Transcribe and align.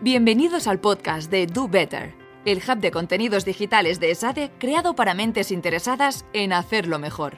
Bienvenidos 0.00 0.66
al 0.66 0.80
podcast 0.80 1.30
de 1.30 1.46
Do 1.46 1.68
Better, 1.68 2.14
el 2.46 2.58
hub 2.58 2.78
de 2.78 2.90
contenidos 2.90 3.44
digitales 3.44 4.00
de 4.00 4.10
ESADE 4.10 4.50
creado 4.58 4.94
para 4.94 5.12
mentes 5.12 5.50
interesadas 5.50 6.24
en 6.32 6.54
hacerlo 6.54 6.98
mejor. 6.98 7.36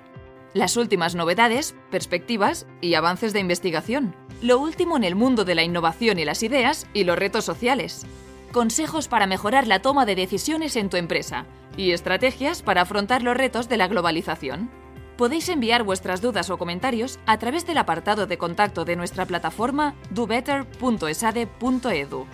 Las 0.53 0.77
últimas 0.77 1.17
novedades, 1.17 1.75
perspectivas 1.91 2.69
y 2.81 2.95
avances 2.95 3.33
de 3.33 3.41
investigación. 3.41 4.15
Lo 4.41 4.61
último 4.61 4.97
en 4.97 5.03
el 5.03 5.17
mundo 5.17 5.45
de 5.45 5.57
la 5.57 5.65
innovación 5.65 6.21
y 6.21 6.25
las 6.25 6.45
ideas 6.45 6.87
y 6.95 7.03
los 7.03 7.19
retos 7.19 7.45
sociales. 7.45 8.07
Consejos 8.53 9.09
para 9.09 9.27
mejorar 9.27 9.67
la 9.67 9.83
toma 9.83 10.07
de 10.07 10.15
decisiones 10.15 10.77
en 10.77 10.89
tu 10.89 10.97
empresa 10.97 11.47
y 11.77 11.91
estrategias 11.91 12.63
para 12.63 12.83
afrontar 12.83 13.25
los 13.25 13.37
retos 13.37 13.69
de 13.69 13.77
la 13.77 13.89
globalización. 13.89 14.84
Podéis 15.17 15.49
enviar 15.49 15.85
vuestras 15.85 16.21
dudas 16.21 16.51
o 16.51 16.59
comentarios 16.59 17.21
a 17.27 17.39
través 17.39 17.65
del 17.67 17.79
apartado 17.79 18.27
de 18.27 18.37
contacto 18.37 18.85
de 18.85 18.97
nuestra 18.97 19.27
plataforma 19.27 19.95
dobetter.esade.edu. 20.11 22.27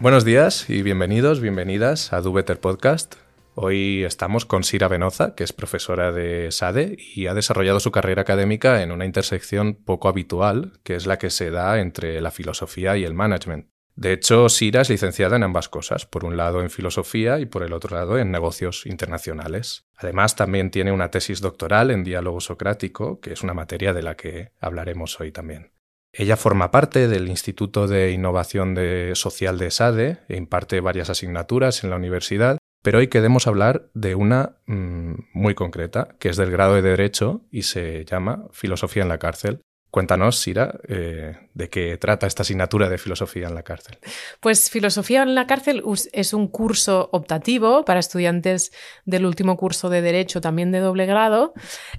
Buenos 0.00 0.24
días 0.24 0.68
y 0.68 0.82
bienvenidos, 0.82 1.40
bienvenidas 1.40 2.12
a 2.12 2.20
Do 2.20 2.32
Better 2.32 2.58
Podcast. 2.58 3.14
Hoy 3.54 4.02
estamos 4.02 4.44
con 4.44 4.64
Sira 4.64 4.88
Venoza, 4.88 5.36
que 5.36 5.44
es 5.44 5.52
profesora 5.52 6.10
de 6.10 6.50
SADE 6.50 6.96
y 6.98 7.28
ha 7.28 7.34
desarrollado 7.34 7.78
su 7.78 7.92
carrera 7.92 8.22
académica 8.22 8.82
en 8.82 8.90
una 8.90 9.04
intersección 9.04 9.74
poco 9.74 10.08
habitual, 10.08 10.72
que 10.82 10.96
es 10.96 11.06
la 11.06 11.18
que 11.18 11.30
se 11.30 11.50
da 11.50 11.78
entre 11.78 12.20
la 12.20 12.32
filosofía 12.32 12.96
y 12.96 13.04
el 13.04 13.14
management. 13.14 13.73
De 13.96 14.12
hecho, 14.12 14.48
Sira 14.48 14.80
es 14.80 14.90
licenciada 14.90 15.36
en 15.36 15.44
ambas 15.44 15.68
cosas, 15.68 16.04
por 16.04 16.24
un 16.24 16.36
lado 16.36 16.62
en 16.62 16.70
filosofía 16.70 17.38
y 17.38 17.46
por 17.46 17.62
el 17.62 17.72
otro 17.72 17.96
lado 17.96 18.18
en 18.18 18.32
negocios 18.32 18.86
internacionales. 18.86 19.86
Además, 19.96 20.34
también 20.34 20.70
tiene 20.70 20.90
una 20.90 21.10
tesis 21.10 21.40
doctoral 21.40 21.92
en 21.92 22.02
diálogo 22.02 22.40
socrático, 22.40 23.20
que 23.20 23.32
es 23.32 23.42
una 23.42 23.54
materia 23.54 23.92
de 23.92 24.02
la 24.02 24.16
que 24.16 24.50
hablaremos 24.60 25.20
hoy 25.20 25.30
también. 25.30 25.70
Ella 26.12 26.36
forma 26.36 26.70
parte 26.70 27.08
del 27.08 27.28
Instituto 27.28 27.88
de 27.88 28.12
Innovación 28.12 28.76
Social 29.14 29.58
de 29.58 29.70
SADE 29.70 30.18
e 30.28 30.36
imparte 30.36 30.80
varias 30.80 31.10
asignaturas 31.10 31.82
en 31.82 31.90
la 31.90 31.96
universidad, 31.96 32.58
pero 32.82 32.98
hoy 32.98 33.08
queremos 33.08 33.46
hablar 33.46 33.90
de 33.94 34.14
una 34.14 34.58
mm, 34.66 35.14
muy 35.32 35.54
concreta, 35.54 36.16
que 36.18 36.28
es 36.28 36.36
del 36.36 36.50
grado 36.50 36.74
de 36.74 36.82
Derecho 36.82 37.42
y 37.50 37.62
se 37.62 38.04
llama 38.04 38.46
Filosofía 38.52 39.02
en 39.02 39.08
la 39.08 39.18
cárcel, 39.18 39.60
Cuéntanos, 39.94 40.40
Sira, 40.40 40.80
eh, 40.88 41.36
de 41.54 41.68
qué 41.68 41.96
trata 41.98 42.26
esta 42.26 42.42
asignatura 42.42 42.88
de 42.88 42.98
filosofía 42.98 43.46
en 43.46 43.54
la 43.54 43.62
cárcel. 43.62 43.96
Pues 44.40 44.68
filosofía 44.68 45.22
en 45.22 45.36
la 45.36 45.46
cárcel 45.46 45.84
es 46.12 46.34
un 46.34 46.48
curso 46.48 47.10
optativo 47.12 47.84
para 47.84 48.00
estudiantes 48.00 48.72
del 49.04 49.24
último 49.24 49.56
curso 49.56 49.90
de 49.90 50.02
Derecho, 50.02 50.40
también 50.40 50.72
de 50.72 50.80
doble 50.80 51.06
grado, 51.06 51.54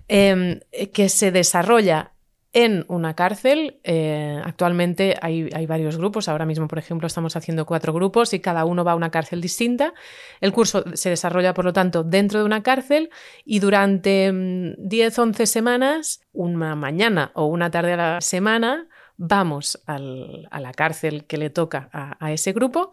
em, 0.10 0.60
que 0.92 1.08
se 1.08 1.32
desarrolla 1.32 2.12
en 2.56 2.86
una 2.88 3.16
cárcel. 3.16 3.80
Eh, 3.84 4.42
actualmente 4.44 5.18
hay, 5.22 5.66
varios 5.68 5.98
grupos. 5.98 6.30
Ahora 6.30 6.46
mismo, 6.46 6.70
por 6.70 6.80
ejemplo, 6.80 7.06
estamos 7.06 7.36
haciendo 7.36 7.66
cuatro 7.66 7.94
grupos 7.94 8.34
y 8.34 8.40
cada 8.40 8.64
uno 8.64 8.86
va 8.86 8.94
a 8.94 8.96
una 8.96 9.12
cárcel 9.12 9.42
distinta. 9.42 9.94
El 10.40 10.54
curso 10.54 10.86
se 10.94 11.10
desarrolla, 11.10 11.54
por 11.54 11.66
lo 11.66 11.74
tanto, 11.74 12.04
dentro 12.04 12.40
de 12.40 12.46
una 12.46 12.64
cárcel 12.64 13.10
y 13.44 13.60
durante 13.60 14.32
10, 14.78 15.18
mm, 15.18 15.22
11 15.22 15.46
semanas, 15.46 16.22
una 16.32 16.76
mañana 16.76 17.32
o 17.34 17.46
una 17.46 17.70
tarde 17.70 17.94
a 17.94 17.98
la 17.98 18.22
semana, 18.22 18.88
vamos 19.18 19.82
a 19.86 20.00
la 20.00 20.72
cárcel 20.74 21.26
que 21.26 21.38
le 21.38 21.50
toca 21.50 21.90
a 21.92 22.32
ese 22.32 22.54
grupo 22.54 22.92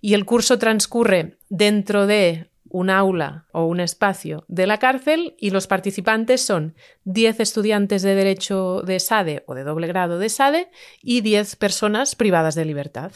y 0.00 0.14
el 0.14 0.24
curso 0.24 0.58
transcurre 0.58 1.38
dentro 1.48 2.06
de 2.06 2.48
un 2.74 2.90
aula 2.90 3.46
o 3.52 3.66
un 3.66 3.78
espacio 3.78 4.44
de 4.48 4.66
la 4.66 4.78
cárcel 4.78 5.36
y 5.38 5.50
los 5.50 5.68
participantes 5.68 6.44
son 6.44 6.74
10 7.04 7.38
estudiantes 7.38 8.02
de 8.02 8.16
Derecho 8.16 8.82
de 8.82 8.98
SADE 8.98 9.44
o 9.46 9.54
de 9.54 9.62
doble 9.62 9.86
grado 9.86 10.18
de 10.18 10.28
SADE 10.28 10.70
y 11.00 11.20
10 11.20 11.54
personas 11.54 12.16
privadas 12.16 12.56
de 12.56 12.64
libertad. 12.64 13.12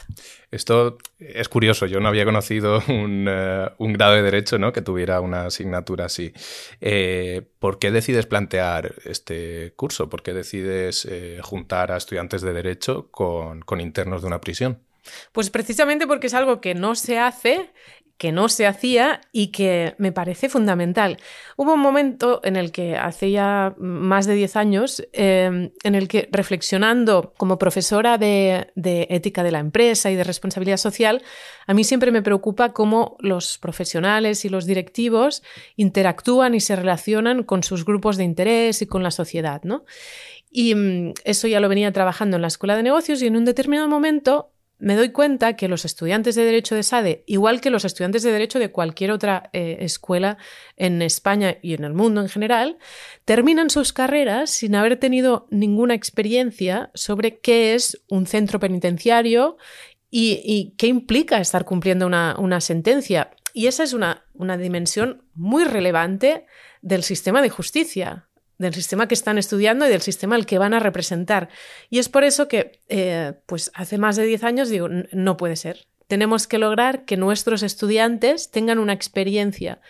Esto 0.49 0.97
es 1.19 1.49
curioso, 1.49 1.87
yo 1.87 1.99
no 1.99 2.07
había 2.07 2.23
conocido 2.23 2.81
un, 2.87 3.25
eh, 3.27 3.69
grado 3.77 4.13
de 4.13 4.21
Derecho 4.21 4.57
¿no? 4.57 4.71
que 4.71 4.81
tuviera 4.81 5.19
una 5.19 5.47
asignatura 5.47 6.05
así. 6.05 6.31
Eh, 6.79 7.41
¿Por 7.59 7.79
qué 7.79 7.91
decides 7.91 8.27
plantear 8.27 8.95
este 9.03 9.73
curso? 9.75 10.09
¿Por 10.09 10.23
qué 10.23 10.31
decides 10.31 11.03
eh, 11.03 11.41
juntar 11.43 11.91
a 11.91 11.97
estudiantes 11.97 12.41
de 12.41 12.53
Derecho 12.53 13.11
con, 13.11 13.59
con 13.59 13.81
internos 13.81 14.21
de 14.21 14.27
una 14.27 14.39
prisión? 14.39 14.79
Pues 15.31 15.49
precisamente 15.49 16.07
porque 16.07 16.27
es 16.27 16.33
algo 16.33 16.61
que 16.61 16.75
no 16.75 16.95
se 16.95 17.19
hace 17.19 17.71
que 18.19 18.33
no 18.33 18.49
se 18.49 18.67
hacía 18.67 19.21
y 19.31 19.47
que 19.47 19.95
me 19.97 20.11
parece 20.11 20.49
fundamental. 20.49 21.17
Hubo 21.55 21.75
un 21.75 21.79
momento 21.79 22.41
en 22.43 22.57
el 22.57 22.73
que, 22.73 22.97
hace 22.97 23.31
ya 23.31 23.73
más 23.77 24.25
de 24.25 24.35
10 24.35 24.57
años, 24.57 25.07
em, 25.13 25.71
en 25.85 25.95
el 25.95 26.09
que 26.09 26.27
reflexionando 26.29 27.33
como 27.37 27.57
profesora 27.57 28.17
de, 28.17 28.67
ética 29.09 29.41
de 29.41 29.51
la 29.51 29.59
empresa 29.59 30.11
y 30.11 30.15
de 30.15 30.25
responsabilidad 30.25 30.75
social, 30.75 31.23
a 31.65 31.73
mí 31.73 31.85
siempre 31.85 32.11
me 32.11 32.21
preocupa 32.21 32.73
cómo 32.73 33.15
los 33.21 33.57
profesionales 33.57 34.43
y 34.43 34.49
los 34.49 34.65
directivos 34.65 35.41
interactúan 35.77 36.55
y 36.55 36.59
se 36.59 36.75
relacionan 36.75 37.43
con 37.43 37.63
sus 37.63 37.85
grupos 37.85 38.17
de 38.17 38.25
interés 38.25 38.81
y 38.81 38.85
con 38.85 39.01
la 39.01 39.11
sociedad. 39.11 39.61
¿no? 39.63 39.85
Y 40.51 40.75
mm, 40.75 41.13
eso 41.23 41.47
ya 41.47 41.61
lo 41.61 41.69
venía 41.69 41.93
trabajando 41.93 42.35
en 42.35 42.41
la 42.41 42.49
escuela 42.49 42.75
de 42.75 42.83
negocios 42.83 43.21
y 43.21 43.27
en 43.27 43.37
un 43.37 43.45
determinado 43.45 43.87
momento 43.87 44.51
me 44.79 44.95
doy 44.95 45.09
cuenta 45.09 45.55
que 45.57 45.67
los 45.67 45.83
estudiantes 45.83 46.35
de 46.35 46.45
Derecho 46.45 46.73
de 46.73 46.83
SADE, 46.83 47.23
igual 47.27 47.59
que 47.59 47.69
los 47.69 47.83
estudiantes 47.83 48.23
de 48.23 48.31
Derecho 48.31 48.59
de 48.59 48.71
cualquier 48.71 49.11
otra 49.11 49.49
eh, 49.51 49.77
escuela 49.81 50.37
en 50.77 51.01
España 51.01 51.57
y 51.61 51.73
en 51.73 51.83
el 51.83 51.93
mundo 51.93 52.21
en 52.21 52.29
general, 52.29 52.77
terminan 53.25 53.69
sus 53.69 53.91
carreras 53.91 54.49
sin 54.49 54.75
haber 54.75 54.97
tenido 54.97 55.47
ninguna 55.51 55.95
experiencia 55.95 56.91
sobre 56.93 57.39
qué 57.39 57.75
es 57.75 58.01
un 58.07 58.25
centro 58.25 58.59
penitenciario 58.59 59.57
y, 60.09 60.73
qué 60.77 60.87
implica 60.87 61.39
estar 61.39 61.65
cumpliendo 61.65 62.07
una, 62.07 62.35
una 62.39 62.61
sentencia. 62.61 63.31
Y 63.53 63.67
esa 63.67 63.83
es 63.83 63.93
una, 63.93 64.25
una 64.33 64.57
dimensión 64.57 65.23
muy 65.35 65.65
relevante 65.65 66.45
del 66.81 67.03
sistema 67.03 67.41
de 67.41 67.49
justicia 67.49 68.28
del 68.59 68.75
sistema 68.75 69.07
que 69.07 69.15
están 69.15 69.39
estudiando 69.39 69.87
y 69.87 69.89
del 69.89 70.01
sistema 70.01 70.35
al 70.35 70.45
que 70.45 70.59
van 70.59 70.75
a 70.75 70.79
representar. 70.79 71.49
Y 71.89 71.97
es 71.97 72.09
por 72.09 72.23
eso 72.23 72.47
que, 72.47 72.81
eh, 72.89 73.33
pues 73.47 73.71
hace 73.73 73.97
más 73.97 74.17
de 74.17 74.25
10 74.25 74.43
años 74.43 74.69
digo, 74.69 74.87
no 75.11 75.37
puede 75.37 75.55
ser. 75.55 75.87
Tenemos 76.07 76.45
que 76.45 76.59
lograr 76.59 77.05
que 77.05 77.17
nuestros 77.17 77.63
estudiantes 77.63 78.51
tengan 78.51 78.77
una 78.77 78.93
experiencia 78.93 79.81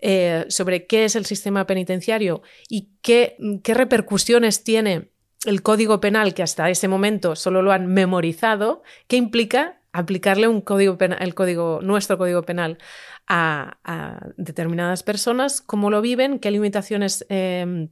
eh, 0.00 0.46
sobre 0.48 0.86
qué 0.86 1.04
es 1.04 1.16
el 1.16 1.26
sistema 1.26 1.66
penitenciario 1.66 2.42
y 2.68 2.90
qué, 3.02 3.36
qué 3.62 3.74
repercusiones 3.74 4.62
tiene 4.62 5.10
el 5.44 5.62
código 5.62 6.00
penal 6.00 6.34
que 6.34 6.42
hasta 6.42 6.70
ese 6.70 6.88
momento 6.88 7.36
solo 7.36 7.62
lo 7.62 7.72
han 7.72 7.86
memorizado, 7.86 8.82
qué 9.08 9.16
implica 9.16 9.80
aplicarle 9.92 10.48
un 10.48 10.60
código 10.60 10.98
penal, 10.98 11.18
el 11.20 11.34
código, 11.34 11.80
nuestro 11.82 12.18
código 12.18 12.42
penal 12.42 12.78
a, 13.26 13.78
determinadas 14.36 15.02
personas, 15.02 15.60
cómo 15.60 15.90
lo 15.90 16.00
viven, 16.00 16.38
qué 16.38 16.50
limitaciones 16.50 17.24
eh, 17.28 17.88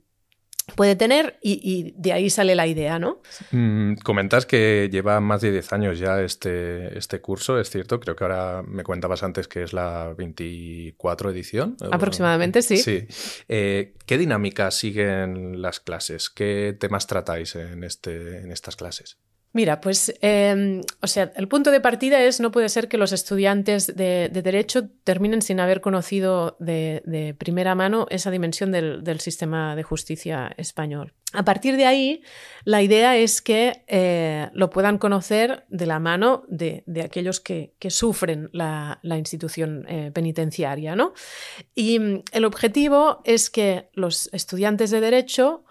puede 0.76 0.96
tener 0.96 1.38
y, 1.42 1.94
de 1.96 2.12
ahí 2.12 2.30
sale 2.30 2.54
la 2.54 2.66
idea, 2.66 2.98
¿no? 2.98 3.20
Mm, 3.50 3.94
comentas 3.96 4.46
que 4.46 4.88
lleva 4.90 5.20
más 5.20 5.40
de 5.40 5.52
10 5.52 5.72
años 5.72 5.98
ya 5.98 6.20
este, 6.20 6.96
este 6.96 7.20
curso, 7.20 7.58
es 7.58 7.70
cierto, 7.70 8.00
creo 8.00 8.16
que 8.16 8.24
ahora 8.24 8.62
me 8.66 8.84
cuentabas 8.84 9.22
antes 9.22 9.48
que 9.48 9.62
es 9.62 9.72
la 9.72 10.14
24 10.16 11.30
edición. 11.30 11.76
Aproximadamente, 11.90 12.62
sí. 12.62 12.78
Sí. 12.78 13.06
Eh, 13.48 13.94
¿Qué 14.06 14.18
dinámica 14.18 14.70
siguen 14.70 15.62
las 15.62 15.80
clases? 15.80 16.30
¿Qué 16.30 16.76
temas 16.78 17.06
tratáis 17.06 17.54
en, 17.56 17.84
este, 17.84 18.38
en 18.38 18.52
estas 18.52 18.76
clases? 18.76 19.18
Mira, 19.54 19.82
pues, 19.82 20.14
em, 20.22 20.80
o 21.02 21.06
sea, 21.06 21.30
el 21.36 21.46
punto 21.46 21.70
de 21.70 21.80
partida 21.80 22.22
es 22.22 22.40
no 22.40 22.50
puede 22.50 22.70
ser 22.70 22.88
que 22.88 22.96
los 22.96 23.12
estudiantes 23.12 23.86
de, 23.86 24.30
Derecho 24.32 24.88
terminen 25.04 25.42
sin 25.42 25.60
haber 25.60 25.82
conocido 25.82 26.56
de, 26.58 27.34
primera 27.38 27.74
mano 27.74 28.06
esa 28.08 28.30
dimensión 28.30 28.72
del, 28.72 29.20
sistema 29.20 29.76
de 29.76 29.82
justicia 29.82 30.52
español. 30.56 31.12
A 31.34 31.44
partir 31.44 31.76
de 31.76 31.84
ahí, 31.84 32.22
la 32.64 32.82
idea 32.82 33.16
es 33.16 33.42
que 33.42 33.84
eh, 33.88 34.48
lo 34.54 34.70
puedan 34.70 34.98
conocer 34.98 35.64
de 35.68 35.86
la 35.86 35.98
mano 35.98 36.44
de, 36.48 36.82
aquellos 37.04 37.40
que, 37.40 37.74
sufren 37.90 38.48
la, 38.52 39.00
institución 39.04 39.84
eh, 39.86 40.10
penitenciaria, 40.14 40.96
¿no? 40.96 41.12
Y 41.74 41.98
mm, 41.98 42.22
el 42.32 42.44
objetivo 42.46 43.20
es 43.24 43.50
que 43.50 43.90
los 43.92 44.30
estudiantes 44.32 44.90
de 44.90 45.00
Derecho 45.00 45.64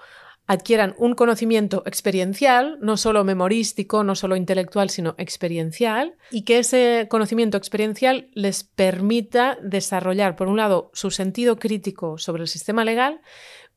adquieran 0.47 0.95
un 0.97 1.13
conocimiento 1.15 1.83
experiencial, 1.85 2.77
no 2.81 2.97
solo 2.97 3.23
memorístico, 3.23 4.03
no 4.03 4.15
solo 4.15 4.35
intelectual, 4.35 4.89
sino 4.89 5.15
experiencial, 5.17 6.15
y 6.29 6.43
que 6.43 6.59
ese 6.59 7.07
conocimiento 7.09 7.57
experiencial 7.57 8.29
les 8.33 8.63
permita 8.63 9.57
desarrollar, 9.61 10.35
por 10.35 10.47
un 10.47 10.57
lado, 10.57 10.91
su 10.93 11.11
sentido 11.11 11.57
crítico 11.57 12.17
sobre 12.17 12.41
el 12.41 12.47
sistema 12.47 12.83
legal, 12.83 13.21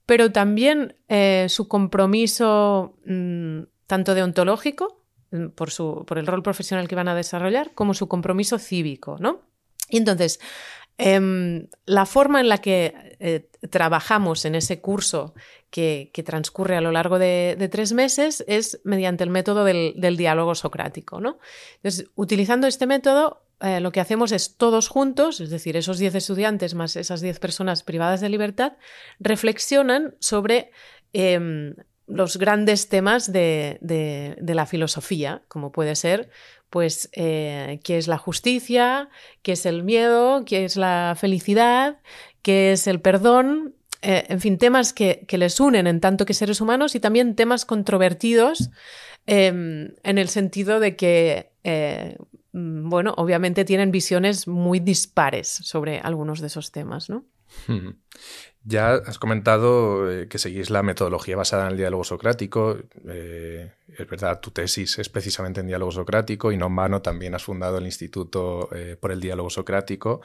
pero 0.06 0.32
también 0.32 0.96
eh, 1.08 1.46
su 1.48 1.68
compromiso 1.68 2.96
mm, 3.06 3.62
tanto 3.86 4.14
deontológico, 4.14 5.04
mm, 5.30 5.48
por, 5.48 5.70
su, 5.70 6.04
por 6.06 6.18
el 6.18 6.26
rol 6.26 6.42
profesional 6.42 6.88
que 6.88 6.96
van 6.96 7.08
a 7.08 7.14
desarrollar, 7.14 7.72
como 7.74 7.94
su 7.94 8.08
compromiso 8.08 8.58
cívico, 8.58 9.16
¿no? 9.20 9.42
Y 9.90 9.98
entonces, 9.98 10.40
Em, 10.96 11.66
la 11.86 12.06
forma 12.06 12.40
en 12.40 12.48
la 12.48 12.58
que 12.58 13.16
eh, 13.18 13.48
trabajamos 13.70 14.44
en 14.44 14.54
ese 14.54 14.80
curso 14.80 15.34
que, 15.70 16.12
transcurre 16.24 16.76
a 16.76 16.80
lo 16.80 16.92
largo 16.92 17.18
de, 17.18 17.68
tres 17.70 17.92
meses 17.92 18.44
es 18.46 18.80
mediante 18.84 19.24
el 19.24 19.30
método 19.30 19.64
del, 19.64 20.16
diálogo 20.16 20.54
socrático. 20.54 21.20
¿no? 21.20 21.38
Entonces, 21.76 22.06
utilizando 22.14 22.68
este 22.68 22.86
método, 22.86 23.42
eh, 23.60 23.80
lo 23.80 23.90
que 23.90 24.00
hacemos 24.00 24.30
es 24.30 24.56
todos 24.56 24.88
juntos, 24.88 25.40
es 25.40 25.50
decir, 25.50 25.76
esos 25.76 25.98
10 25.98 26.14
estudiantes 26.14 26.74
más 26.74 26.94
esas 26.94 27.20
10 27.20 27.40
personas 27.40 27.82
privadas 27.82 28.20
de 28.20 28.28
libertad, 28.28 28.74
reflexionan 29.18 30.14
sobre 30.20 30.70
em, 31.12 31.74
los 32.06 32.36
grandes 32.36 32.88
temas 32.88 33.32
de, 33.32 34.36
la 34.38 34.66
filosofía, 34.66 35.42
como 35.48 35.72
puede 35.72 35.96
ser, 35.96 36.30
pues, 36.74 37.08
eh, 37.12 37.78
qué 37.84 37.98
es 37.98 38.08
la 38.08 38.18
justicia, 38.18 39.08
qué 39.42 39.52
es 39.52 39.64
el 39.64 39.84
miedo, 39.84 40.44
qué 40.44 40.64
es 40.64 40.76
la 40.76 41.14
felicidad, 41.16 42.00
qué 42.42 42.72
es 42.72 42.88
el 42.88 43.00
perdón, 43.00 43.76
eh, 44.02 44.26
en 44.28 44.40
fin, 44.40 44.58
temas 44.58 44.92
que, 44.92 45.24
les 45.30 45.60
unen 45.60 45.86
en 45.86 46.00
tanto 46.00 46.26
que 46.26 46.34
seres 46.34 46.60
humanos 46.60 46.96
y 46.96 46.98
también 46.98 47.36
temas 47.36 47.64
controvertidos 47.64 48.70
em, 49.26 49.92
en 50.02 50.18
el 50.18 50.28
sentido 50.28 50.80
de 50.80 50.96
que, 50.96 51.52
eh, 51.62 52.16
mm, 52.50 52.90
bueno, 52.90 53.14
obviamente 53.18 53.64
tienen 53.64 53.92
visiones 53.92 54.48
muy 54.48 54.80
dispares 54.80 55.46
sobre 55.46 56.00
algunos 56.00 56.40
de 56.40 56.48
esos 56.48 56.72
temas, 56.72 57.08
¿no? 57.08 57.24
Ya 58.64 58.94
has 58.94 59.18
comentado 59.18 60.10
eh, 60.10 60.26
que 60.28 60.38
seguís 60.38 60.70
la 60.70 60.82
metodología 60.82 61.36
basada 61.36 61.66
en 61.66 61.72
el 61.72 61.78
diálogo 61.78 62.04
socrático. 62.04 62.78
es 63.06 64.08
verdad, 64.08 64.40
tu 64.40 64.50
tesis 64.50 64.98
es 64.98 65.08
precisamente 65.08 65.60
en 65.60 65.66
diálogo 65.66 65.92
socrático 65.92 66.50
y 66.50 66.56
no 66.56 66.66
en 66.66 66.76
vano 66.76 67.02
también 67.02 67.34
has 67.34 67.44
fundado 67.44 67.78
el 67.78 67.84
Instituto 67.84 68.68
por 69.00 69.12
el 69.12 69.20
Diálogo 69.20 69.50
Socrático. 69.50 70.22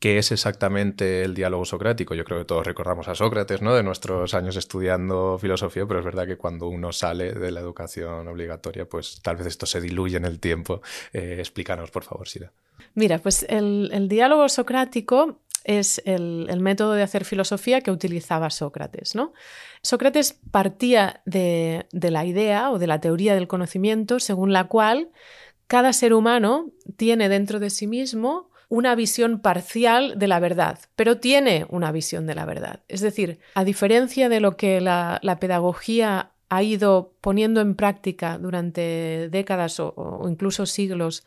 ¿Qué 0.00 0.16
es 0.16 0.32
exactamente 0.32 1.24
el 1.24 1.34
diálogo 1.34 1.66
socrático? 1.66 2.14
Yo 2.14 2.24
creo 2.24 2.38
que 2.38 2.46
todos 2.46 2.66
recordamos 2.66 3.06
a 3.08 3.14
Sócrates, 3.14 3.60
¿no? 3.60 3.74
De 3.74 3.82
nuestros 3.82 4.32
años 4.32 4.56
estudiando 4.56 5.36
filosofía, 5.38 5.84
pero 5.86 5.98
es 5.98 6.06
verdad 6.06 6.26
que 6.26 6.38
cuando 6.38 6.68
uno 6.68 6.90
sale 6.90 7.34
de 7.34 7.50
la 7.50 7.60
educación 7.60 8.26
obligatoria, 8.26 8.86
pues 8.86 9.20
tal 9.20 9.36
vez 9.36 9.48
esto 9.48 9.66
se 9.66 9.78
diluye 9.78 10.16
en 10.16 10.24
el 10.24 10.40
tiempo. 10.40 10.80
Eh, 11.12 11.36
explícanos, 11.38 11.90
por 11.90 12.04
favor, 12.04 12.26
Sira. 12.26 12.50
Mira, 12.94 13.18
pues 13.18 13.44
el, 13.46 14.08
diálogo 14.08 14.48
socrático 14.48 15.36
es 15.64 16.02
el, 16.04 16.48
método 16.60 16.92
de 16.92 17.02
hacer 17.02 17.24
filosofía 17.24 17.80
que 17.80 17.90
utilizaba 17.90 18.50
Sócrates, 18.50 19.14
¿no? 19.14 19.32
Sócrates 19.82 20.38
partía 20.50 21.22
de 21.24 21.86
la 21.92 22.24
idea 22.24 22.70
o 22.70 22.78
de 22.78 22.86
la 22.86 23.00
teoría 23.00 23.34
del 23.34 23.48
conocimiento 23.48 24.20
según 24.20 24.52
la 24.52 24.64
cual 24.64 25.10
cada 25.66 25.92
ser 25.92 26.14
humano 26.14 26.72
tiene 26.96 27.28
dentro 27.28 27.60
de 27.60 27.70
sí 27.70 27.86
mismo 27.86 28.50
una 28.70 28.94
visión 28.94 29.40
parcial 29.40 30.14
de 30.16 30.28
la 30.28 30.38
verdad, 30.38 30.78
pero 30.94 31.18
tiene 31.18 31.66
una 31.70 31.90
visión 31.90 32.26
de 32.26 32.36
la 32.36 32.44
verdad. 32.44 32.80
Es 32.86 33.00
decir, 33.00 33.40
a 33.54 33.64
diferencia 33.64 34.28
de 34.28 34.40
lo 34.40 34.56
que 34.56 34.80
la, 34.80 35.20
pedagogía 35.40 36.30
ha 36.50 36.62
ido 36.64 37.14
poniendo 37.20 37.60
en 37.60 37.76
práctica 37.76 38.36
durante 38.36 39.28
décadas 39.30 39.78
o, 39.78 40.26
incluso 40.28 40.66
siglos, 40.66 41.24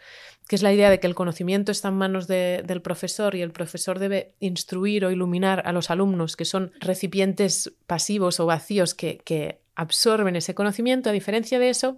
que 0.49 0.57
es 0.57 0.61
la 0.61 0.73
idea 0.73 0.89
de 0.89 0.99
que 0.99 1.07
el 1.07 1.15
conocimiento 1.15 1.71
está 1.71 1.87
en 1.87 1.95
manos 1.95 2.27
del 2.27 2.81
profesor 2.81 3.33
y 3.33 3.41
el 3.41 3.51
profesor 3.51 3.99
debe 3.99 4.33
instruir 4.41 5.05
o 5.05 5.11
iluminar 5.11 5.63
a 5.65 5.71
los 5.71 5.89
alumnos, 5.89 6.35
que 6.35 6.43
son 6.43 6.73
recipientes 6.81 7.73
pasivos 7.87 8.41
o 8.41 8.45
vacíos 8.45 8.93
que, 8.93 9.19
que 9.23 9.59
absorben 9.75 10.35
ese 10.35 10.53
conocimiento. 10.53 11.09
A 11.09 11.13
diferencia 11.13 11.57
de 11.57 11.69
eso, 11.69 11.97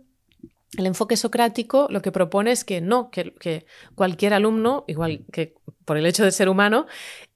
el 0.78 0.86
enfoque 0.86 1.18
socrático 1.18 1.88
lo 1.90 2.02
que 2.02 2.12
propone 2.12 2.52
es 2.52 2.64
que 2.64 2.82
no, 2.82 3.10
que, 3.10 3.66
cualquier 3.96 4.34
alumno, 4.34 4.84
igual 4.88 5.26
que 5.32 5.56
por 5.86 5.98
el 5.98 6.06
hecho 6.06 6.24
de 6.24 6.32
ser 6.32 6.50
humano, 6.50 6.88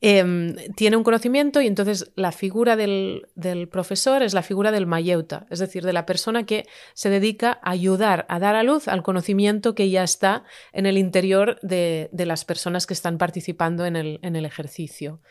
em, 0.01 0.55
tiene 0.75 0.97
un 0.97 1.03
conocimiento 1.03 1.61
y 1.61 1.67
entonces 1.67 2.11
la 2.15 2.31
figura 2.31 2.75
del, 2.75 3.27
profesor 3.71 4.23
es 4.23 4.33
la 4.33 4.41
figura 4.41 4.71
del 4.71 4.87
mayeuta, 4.87 5.45
es 5.49 5.59
decir, 5.59 5.85
de 5.85 5.93
la 5.93 6.05
persona 6.05 6.45
que 6.45 6.65
se 6.93 7.09
dedica 7.09 7.59
a 7.61 7.71
ayudar 7.71 8.25
a 8.29 8.39
dar 8.39 8.55
a 8.55 8.63
luz 8.63 8.87
al 8.87 9.03
conocimiento 9.03 9.75
que 9.75 9.89
ya 9.89 10.03
está 10.03 10.43
en 10.73 10.85
el 10.85 10.97
interior 10.97 11.59
de, 11.61 12.09
las 12.11 12.43
personas 12.45 12.87
que 12.87 12.93
están 12.93 13.17
participando 13.17 13.85
en 13.85 13.95
el, 13.95 14.45
ejercicio. 14.45 15.21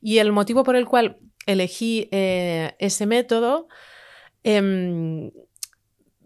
Y 0.00 0.18
el 0.18 0.32
motivo 0.32 0.64
por 0.64 0.76
el 0.76 0.86
cual 0.86 1.18
elegí 1.46 2.08
eh, 2.10 2.74
ese 2.78 3.06
método 3.06 3.68
em, 4.44 5.30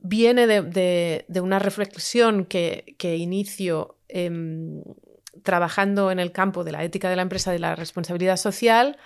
viene 0.09 0.47
de, 0.47 1.41
una 1.41 1.59
reflexión 1.59 2.45
que, 2.45 2.97
inicio 3.17 3.97
em, 4.09 4.83
trabajando 5.43 6.11
en 6.11 6.19
el 6.19 6.33
campo 6.33 6.65
de 6.65 6.73
la 6.73 6.85
ética 6.85 7.11
de 7.11 7.17
la 7.17 7.23
empresa 7.23 7.53
de 7.53 7.59
la 7.59 7.77
responsabilidad 7.77 8.37
social, 8.37 8.99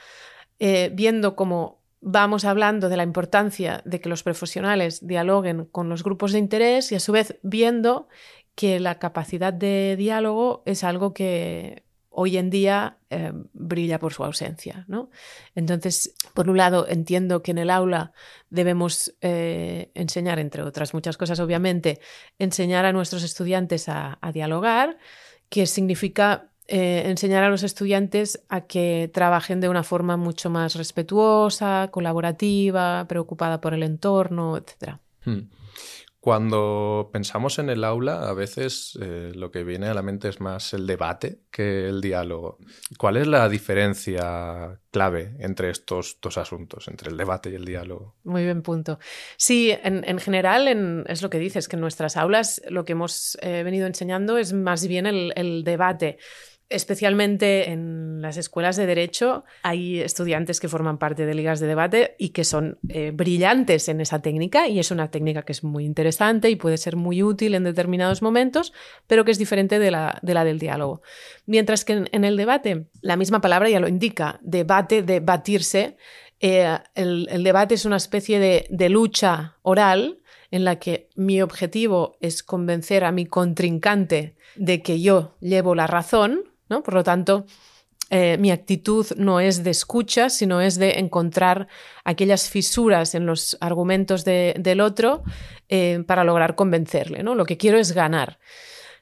eh, 0.58 0.90
viendo 0.92 1.36
cómo 1.36 1.80
vamos 2.00 2.44
hablando 2.44 2.88
de 2.88 2.96
la 2.96 3.02
importancia 3.02 3.82
de 3.84 4.00
que 4.00 4.08
los 4.08 4.22
profesionales 4.22 5.06
dialoguen 5.06 5.66
con 5.66 5.88
los 5.88 6.02
grupos 6.02 6.32
de 6.32 6.38
interés 6.38 6.92
y 6.92 6.94
a 6.94 7.00
su 7.00 7.12
vez 7.12 7.38
viendo 7.42 8.08
que 8.54 8.80
la 8.80 8.98
capacidad 8.98 9.52
de 9.52 9.96
diálogo 9.96 10.62
es 10.66 10.82
algo 10.84 11.12
que 11.12 11.84
hoy 12.10 12.36
en 12.36 12.50
día 12.50 12.98
eh, 13.08 13.32
brilla 13.52 13.98
por 13.98 14.12
su 14.12 14.24
ausencia. 14.24 14.84
¿no? 14.88 15.10
Entonces, 15.54 16.14
por 16.34 16.50
un 16.50 16.56
lado, 16.56 16.86
entiendo 16.88 17.42
que 17.42 17.52
en 17.52 17.58
el 17.58 17.70
aula 17.70 18.12
debemos 18.50 19.14
eh, 19.20 19.90
enseñar, 19.94 20.38
entre 20.38 20.62
otras 20.62 20.92
muchas 20.92 21.16
cosas, 21.16 21.40
obviamente, 21.40 22.00
enseñar 22.38 22.84
a 22.84 22.92
nuestros 22.92 23.22
estudiantes 23.22 23.88
a, 23.88 24.18
dialogar, 24.34 24.98
que 25.48 25.66
significa 25.66 26.50
eh, 26.66 27.04
enseñar 27.06 27.42
a 27.42 27.48
los 27.48 27.62
estudiantes 27.62 28.44
a 28.48 28.62
que 28.62 29.10
trabajen 29.12 29.60
de 29.60 29.68
una 29.68 29.82
forma 29.82 30.16
mucho 30.16 30.50
más 30.50 30.74
respetuosa, 30.74 31.88
colaborativa, 31.90 33.06
preocupada 33.08 33.60
por 33.60 33.74
el 33.74 33.82
entorno, 33.82 34.56
etc. 34.56 34.98
Cuando 36.20 37.08
pensamos 37.14 37.58
en 37.58 37.70
el 37.70 37.82
aula, 37.82 38.28
a 38.28 38.34
veces 38.34 38.98
eh, 39.00 39.32
lo 39.34 39.50
que 39.50 39.64
viene 39.64 39.86
a 39.86 39.94
la 39.94 40.02
mente 40.02 40.28
es 40.28 40.38
más 40.38 40.74
el 40.74 40.86
debate 40.86 41.40
que 41.50 41.88
el 41.88 42.02
diálogo. 42.02 42.58
¿Cuál 42.98 43.16
es 43.16 43.26
la 43.26 43.48
diferencia 43.48 44.78
clave 44.90 45.34
entre 45.38 45.70
estos 45.70 46.18
dos 46.20 46.36
asuntos, 46.36 46.88
entre 46.88 47.10
el 47.10 47.16
debate 47.16 47.48
y 47.48 47.54
el 47.54 47.64
diálogo? 47.64 48.16
Muy 48.24 48.44
bien 48.44 48.60
punto. 48.60 48.98
Sí, 49.38 49.72
en, 49.82 50.18
general 50.18 51.04
es 51.08 51.22
lo 51.22 51.30
que 51.30 51.38
dices, 51.38 51.68
que 51.68 51.76
en 51.76 51.80
nuestras 51.80 52.18
aulas 52.18 52.60
lo 52.68 52.84
que 52.84 52.92
hemos 52.92 53.38
eh, 53.40 53.62
venido 53.62 53.86
enseñando 53.86 54.36
es 54.36 54.52
más 54.52 54.86
bien 54.86 55.06
el 55.06 55.64
debate 55.64 56.18
especialmente 56.70 57.70
en 57.70 58.22
las 58.22 58.36
escuelas 58.36 58.76
de 58.76 58.86
derecho, 58.86 59.44
hay 59.62 60.00
estudiantes 60.00 60.60
que 60.60 60.68
forman 60.68 60.98
parte 60.98 61.26
de 61.26 61.34
ligas 61.34 61.58
de 61.58 61.66
debate 61.66 62.14
y 62.16 62.30
que 62.30 62.44
son 62.44 62.78
eh, 62.88 63.10
brillantes 63.12 63.88
en 63.88 64.00
esa 64.00 64.22
técnica 64.22 64.68
y 64.68 64.78
es 64.78 64.92
una 64.92 65.10
técnica 65.10 65.42
que 65.42 65.52
es 65.52 65.64
muy 65.64 65.84
interesante 65.84 66.48
y 66.48 66.56
puede 66.56 66.78
ser 66.78 66.94
muy 66.94 67.24
útil 67.24 67.56
en 67.56 67.64
determinados 67.64 68.22
momentos, 68.22 68.72
pero 69.08 69.24
que 69.24 69.32
es 69.32 69.38
diferente 69.38 69.80
de 69.80 69.90
la, 69.90 70.20
del 70.22 70.58
diálogo. 70.60 71.02
Mientras 71.44 71.84
que 71.84 72.04
en, 72.10 72.24
el 72.24 72.36
debate, 72.36 72.86
la 73.00 73.16
misma 73.16 73.40
palabra 73.40 73.68
ya 73.68 73.80
lo 73.80 73.88
indica, 73.88 74.38
debate, 74.40 75.02
debatirse, 75.02 75.96
eh, 76.38 76.78
el, 76.94 77.42
debate 77.42 77.74
es 77.74 77.84
una 77.84 77.96
especie 77.96 78.38
de, 78.38 78.66
de 78.70 78.88
lucha 78.88 79.56
oral 79.62 80.20
en 80.52 80.64
la 80.64 80.76
que 80.78 81.08
mi 81.16 81.42
objetivo 81.42 82.16
es 82.20 82.44
convencer 82.44 83.04
a 83.04 83.12
mi 83.12 83.26
contrincante 83.26 84.36
de 84.54 84.82
que 84.82 85.00
yo 85.00 85.36
llevo 85.40 85.74
la 85.74 85.86
razón 85.86 86.49
por 86.82 86.94
lo 86.94 87.02
tanto, 87.02 87.46
eh, 88.10 88.38
mi 88.38 88.50
actitud 88.50 89.06
no 89.16 89.38
es 89.38 89.62
de 89.62 89.70
escucha, 89.70 90.30
sino 90.30 90.60
es 90.60 90.78
de 90.78 90.98
encontrar 90.98 91.68
aquellas 92.04 92.48
fisuras 92.48 93.14
en 93.14 93.24
los 93.24 93.56
argumentos 93.60 94.24
del 94.24 94.80
otro 94.80 95.22
eh, 95.68 96.02
para 96.06 96.24
lograr 96.24 96.56
convencerle. 96.56 97.22
¿no? 97.22 97.36
Lo 97.36 97.46
que 97.46 97.56
quiero 97.56 97.78
es 97.78 97.92
ganar. 97.92 98.40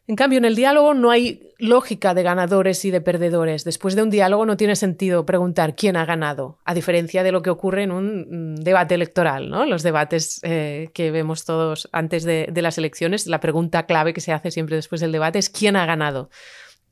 En 0.06 0.16
cambio, 0.16 0.38
en 0.38 0.46
el 0.46 0.56
diálogo 0.56 0.94
no 0.94 1.10
hay 1.10 1.52
lógica 1.58 2.14
de 2.14 2.22
ganadores 2.22 2.84
y 2.84 2.90
de 2.90 3.02
perdedores. 3.02 3.64
Después 3.64 3.94
de 3.94 4.02
un 4.02 4.10
diálogo 4.10 4.46
no 4.46 4.56
tiene 4.56 4.75
sentido 4.75 5.26
preguntar 5.26 5.75
quién 5.75 5.96
ha 5.96 6.06
ganado, 6.06 6.58
a 6.64 6.72
diferencia 6.72 7.22
de 7.22 7.32
lo 7.32 7.42
que 7.42 7.50
ocurre 7.50 7.82
en 7.82 7.92
un 7.92 8.54
mm, 8.54 8.56
debate 8.56 8.94
electoral. 8.94 9.50
¿no? 9.50 9.64
Los 9.64 9.82
debates 9.82 10.40
eh, 10.44 10.90
que 10.94 11.10
vemos 11.10 11.44
todos 11.46 11.88
antes 11.92 12.25
de 12.25 12.50
las 12.62 12.76
elecciones, 12.78 13.26
la 13.26 13.40
pregunta 13.40 13.87
clave 13.87 14.14
que 14.14 14.22
se 14.22 14.32
hace 14.32 14.50
siempre 14.50 14.76
después 14.76 15.00
del 15.00 15.12
debate 15.12 15.38
es 15.38 15.48
quién 15.50 15.76
ha 15.76 15.87
ganado. 15.87 16.30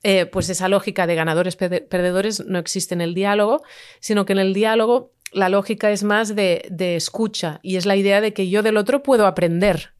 Eh, 0.09 0.25
pues 0.25 0.49
esa 0.51 0.69
lógica 0.69 1.09
de 1.09 1.17
ganadores-perdedores 1.17 2.47
no 2.47 2.61
existe 2.61 2.95
en 2.95 3.01
el 3.01 3.13
diálogo, 3.13 3.65
sino 3.99 4.25
que 4.25 4.35
en 4.35 4.39
el 4.39 4.55
diálogo 4.55 5.11
la 5.33 5.49
lógica 5.49 5.91
es 5.91 6.05
más 6.05 6.37
de, 6.37 6.69
escucha 6.79 7.59
y 7.61 7.75
es 7.75 7.87
la 7.87 7.97
idea 7.97 8.21
de 8.21 8.33
que 8.33 8.49
yo 8.49 8.63
del 8.63 8.77
otro 8.77 9.03
puedo 9.03 9.27
aprender. 9.27 9.95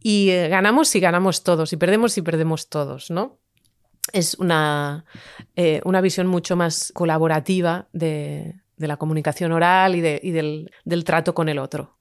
Y 0.00 0.30
eh, 0.30 0.46
ganamos 0.48 0.90
si 0.90 1.00
ganamos 1.00 1.42
todos 1.42 1.72
y 1.72 1.76
perdemos 1.76 2.12
si 2.12 2.22
perdemos 2.22 2.68
todos, 2.68 3.10
¿no? 3.10 3.40
Es 4.12 4.34
una, 4.34 5.06
eh, 5.56 5.80
una 5.84 6.00
visión 6.00 6.28
mucho 6.28 6.54
más 6.54 6.92
colaborativa 6.94 7.88
de, 7.92 8.60
la 8.76 8.96
comunicación 8.96 9.50
oral 9.50 9.96
y, 9.96 10.00
del, 10.00 10.70
trato 11.04 11.34
con 11.34 11.48
el 11.48 11.58
otro. 11.58 11.98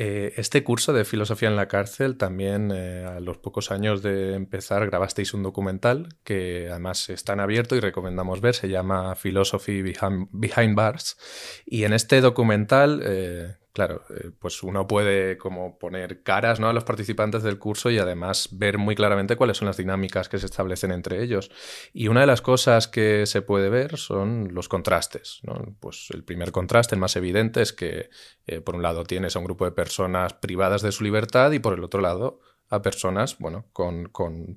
Eh, 0.00 0.34
este 0.36 0.62
curso 0.62 0.92
de 0.92 1.04
filosofía 1.04 1.48
en 1.48 1.56
la 1.56 1.66
cárcel 1.66 2.16
también 2.16 2.70
eh, 2.72 3.04
a 3.04 3.18
los 3.18 3.38
pocos 3.38 3.72
años 3.72 4.00
de 4.00 4.34
empezar 4.34 4.86
grabasteis 4.86 5.34
un 5.34 5.42
documental 5.42 6.10
que 6.22 6.68
además 6.70 7.10
está 7.10 7.32
en 7.32 7.40
abierto 7.40 7.74
y 7.74 7.80
recomendamos 7.80 8.40
ver, 8.40 8.54
se 8.54 8.68
llama 8.68 9.16
Philosophy 9.16 9.82
Behind, 9.82 10.76
Bars. 10.76 11.18
Y 11.66 11.82
en 11.82 11.94
este 11.94 12.20
documental 12.20 13.02
eh, 13.04 13.56
Claro, 13.72 14.02
eh, 14.10 14.30
pues 14.38 14.62
uno 14.62 14.88
puede 14.88 15.36
como 15.38 15.78
poner 15.78 16.22
caras 16.22 16.58
¿no? 16.58 16.68
a 16.68 16.72
los 16.72 16.84
participantes 16.84 17.42
del 17.42 17.58
curso 17.58 17.90
y 17.90 17.98
además 17.98 18.48
ver 18.52 18.76
muy 18.76 18.94
claramente 18.94 19.36
cuáles 19.36 19.58
son 19.58 19.66
las 19.66 19.76
dinámicas 19.76 20.28
que 20.28 20.38
se 20.38 20.46
establecen 20.46 20.90
entre 20.90 21.22
ellos. 21.22 21.50
Y 21.92 22.08
una 22.08 22.22
de 22.22 22.26
las 22.26 22.42
cosas 22.42 22.88
que 22.88 23.26
se 23.26 23.42
puede 23.42 23.68
ver 23.68 23.96
son 23.96 24.48
los 24.52 24.68
contrastes. 24.68 25.42
Pues 25.80 26.08
el 26.12 26.24
primer 26.24 26.50
contraste, 26.50 26.94
el 26.96 27.00
más 27.00 27.14
evidente, 27.16 27.62
es 27.62 27.72
que 27.72 28.10
eh, 28.46 28.60
por 28.60 28.74
un 28.74 28.82
lado 28.82 29.04
tienes 29.04 29.36
a 29.36 29.38
un 29.38 29.44
grupo 29.44 29.64
de 29.64 29.72
personas 29.72 30.34
privadas 30.34 30.82
de 30.82 30.90
su 30.90 31.04
libertad 31.04 31.52
y 31.52 31.58
por 31.58 31.74
el 31.74 31.84
otro 31.84 32.00
lado 32.00 32.40
a 32.70 32.82
personas, 32.82 33.38
bueno, 33.38 33.66
con, 33.72 34.10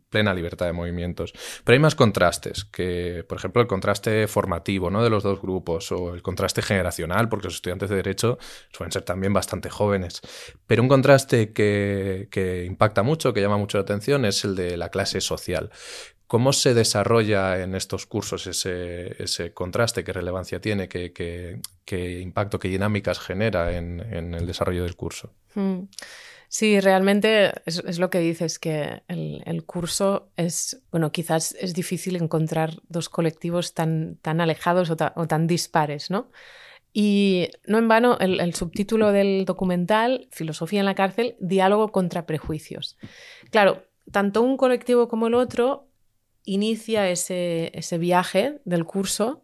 plena 0.10 0.34
libertad 0.34 0.65
de 0.65 0.74
movimientos. 0.74 1.34
Pero 1.63 1.74
hay 1.74 1.80
más 1.80 1.96
contrastes, 1.96 2.65
que, 2.65 3.25
por 3.27 3.38
ejemplo, 3.38 3.62
el 3.62 3.68
contraste 3.68 4.27
formativo 4.27 4.89
¿no? 4.89 5.03
de 5.03 5.10
los 5.10 5.24
dos 5.24 5.41
grupos 5.41 5.91
o 5.91 6.13
el 6.13 6.22
contraste 6.22 6.62
generacional, 6.62 7.30
porque 7.30 7.48
los 7.48 7.56
estudiantes 7.56 7.89
de 7.89 7.96
Derecho 7.96 8.38
suelen 8.74 8.91
ser 8.91 9.03
también 9.03 9.34
bastante 9.34 9.70
jóvenes. 9.70 10.22
Pero 10.68 10.82
un 10.82 10.89
contraste 10.89 11.53
que, 11.53 12.65
impacta 12.68 13.03
mucho, 13.03 13.34
que 13.34 13.41
llama 13.41 13.58
mucho 13.58 13.77
la 13.77 13.84
atención, 13.84 14.25
es 14.25 14.44
el 14.44 14.56
de 14.56 14.77
la 14.77 14.89
clase 14.89 15.22
social. 15.22 15.72
¿Cómo 16.32 16.54
se 16.54 16.74
desarrolla 16.74 17.62
en 17.62 17.76
estos 17.76 18.06
cursos 18.06 18.48
ese, 18.48 19.54
contraste? 19.54 20.06
¿Qué 20.06 20.14
relevancia 20.14 20.62
tiene? 20.62 20.88
¿Qué, 20.88 21.60
impacto, 22.22 22.58
qué 22.58 22.70
dinámicas 22.70 23.20
genera 23.20 23.78
en, 23.78 24.00
el 24.00 24.48
desarrollo 24.48 24.84
del 24.84 24.96
curso? 24.96 25.34
Hmm. 25.56 25.90
Sí, 26.48 26.80
realmente 26.80 27.52
es, 27.66 28.00
lo 28.00 28.10
que 28.10 28.20
dices, 28.20 28.60
que 28.60 29.04
el, 29.10 29.64
curso 29.66 30.30
es, 30.38 30.82
bueno, 30.90 31.12
quizás 31.12 31.54
es 31.60 31.74
difícil 31.74 32.16
encontrar 32.16 32.76
dos 32.88 33.10
colectivos 33.10 33.74
tan, 33.74 34.16
tan 34.22 34.40
alejados 34.40 34.90
o, 34.90 34.96
tan 34.96 35.48
dispares, 35.48 36.10
¿no? 36.10 36.32
Y 36.94 37.50
no 37.68 37.78
en 37.78 37.90
vano, 37.90 38.18
el, 38.20 38.54
subtítulo 38.54 39.12
del 39.12 39.44
documental, 39.44 40.30
Filosofía 40.32 40.80
en 40.80 40.86
la 40.86 40.96
cárcel, 40.96 41.36
Diálogo 41.42 41.92
contra 41.92 42.26
prejuicios. 42.26 42.98
Claro, 43.50 43.84
tanto 44.14 44.42
un 44.42 44.56
colectivo 44.56 45.10
como 45.10 45.28
el 45.28 45.34
otro 45.34 45.91
inicia 46.44 47.10
ese, 47.10 47.72
ese 47.74 47.98
viaje 47.98 48.62
del 48.66 48.86
curso 48.86 49.44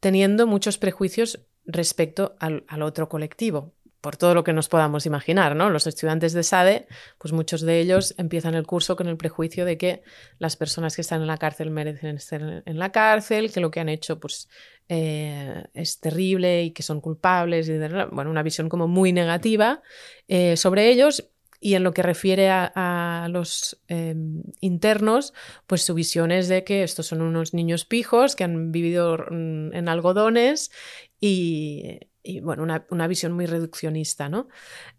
teniendo 0.00 0.46
muchos 0.46 0.78
prejuicios 0.78 1.46
respecto 1.64 2.34
al, 2.40 2.64
al 2.68 2.82
otro 2.82 3.08
colectivo 3.08 3.74
por 4.02 4.16
todo 4.16 4.34
lo 4.34 4.42
que 4.42 4.52
nos 4.52 4.68
podamos 4.68 5.06
imaginar, 5.06 5.54
¿no? 5.54 5.70
Los 5.70 5.86
estudiantes 5.86 6.32
de 6.32 6.42
SADE, 6.42 6.88
pues 7.18 7.32
muchos 7.32 7.60
de 7.60 7.78
ellos 7.78 8.16
empiezan 8.18 8.54
el 8.54 8.66
curso 8.66 8.96
con 8.96 9.06
el 9.06 9.16
prejuicio 9.16 9.64
de 9.64 9.78
que 9.78 10.02
las 10.40 10.56
personas 10.56 10.96
que 10.96 11.02
están 11.02 11.20
en 11.20 11.28
la 11.28 11.38
cárcel 11.38 11.70
merecen 11.70 12.16
estar 12.16 12.64
en 12.66 12.78
la 12.80 12.90
cárcel, 12.90 13.52
que 13.52 13.60
lo 13.60 13.70
que 13.70 13.78
han 13.78 13.88
hecho 13.88 14.18
pues 14.18 14.48
eh, 14.88 15.62
es 15.72 16.00
terrible 16.00 16.64
y 16.64 16.72
que 16.72 16.82
son 16.82 17.00
culpables, 17.00 17.68
y 17.68 17.78
bueno, 18.10 18.28
una 18.28 18.42
visión 18.42 18.68
como 18.68 18.88
muy 18.88 19.12
negativa 19.12 19.82
eh, 20.26 20.56
sobre 20.56 20.90
ellos. 20.90 21.31
Y 21.64 21.76
en 21.76 21.84
lo 21.84 21.94
que 21.94 22.02
refiere 22.02 22.50
a, 22.50 23.28
los 23.30 23.80
em, 23.86 24.42
internos, 24.58 25.32
pues 25.68 25.82
su 25.82 25.94
visión 25.94 26.32
es 26.32 26.48
de 26.48 26.64
que 26.64 26.82
estos 26.82 27.06
son 27.06 27.22
unos 27.22 27.54
niños 27.54 27.84
pijos 27.84 28.34
que 28.34 28.42
han 28.42 28.72
vivido 28.72 29.16
mm, 29.30 29.72
en 29.72 29.88
algodones 29.88 30.72
y, 31.20 32.00
bueno, 32.42 32.64
una, 32.64 33.06
visión 33.06 33.32
muy 33.32 33.46
reduccionista, 33.46 34.28
¿no? 34.28 34.48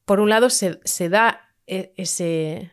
Por 0.06 0.22
un 0.22 0.30
lado, 0.30 0.50
se, 0.50 1.10
da 1.10 1.54
e, 1.68 1.94
ese 1.98 2.72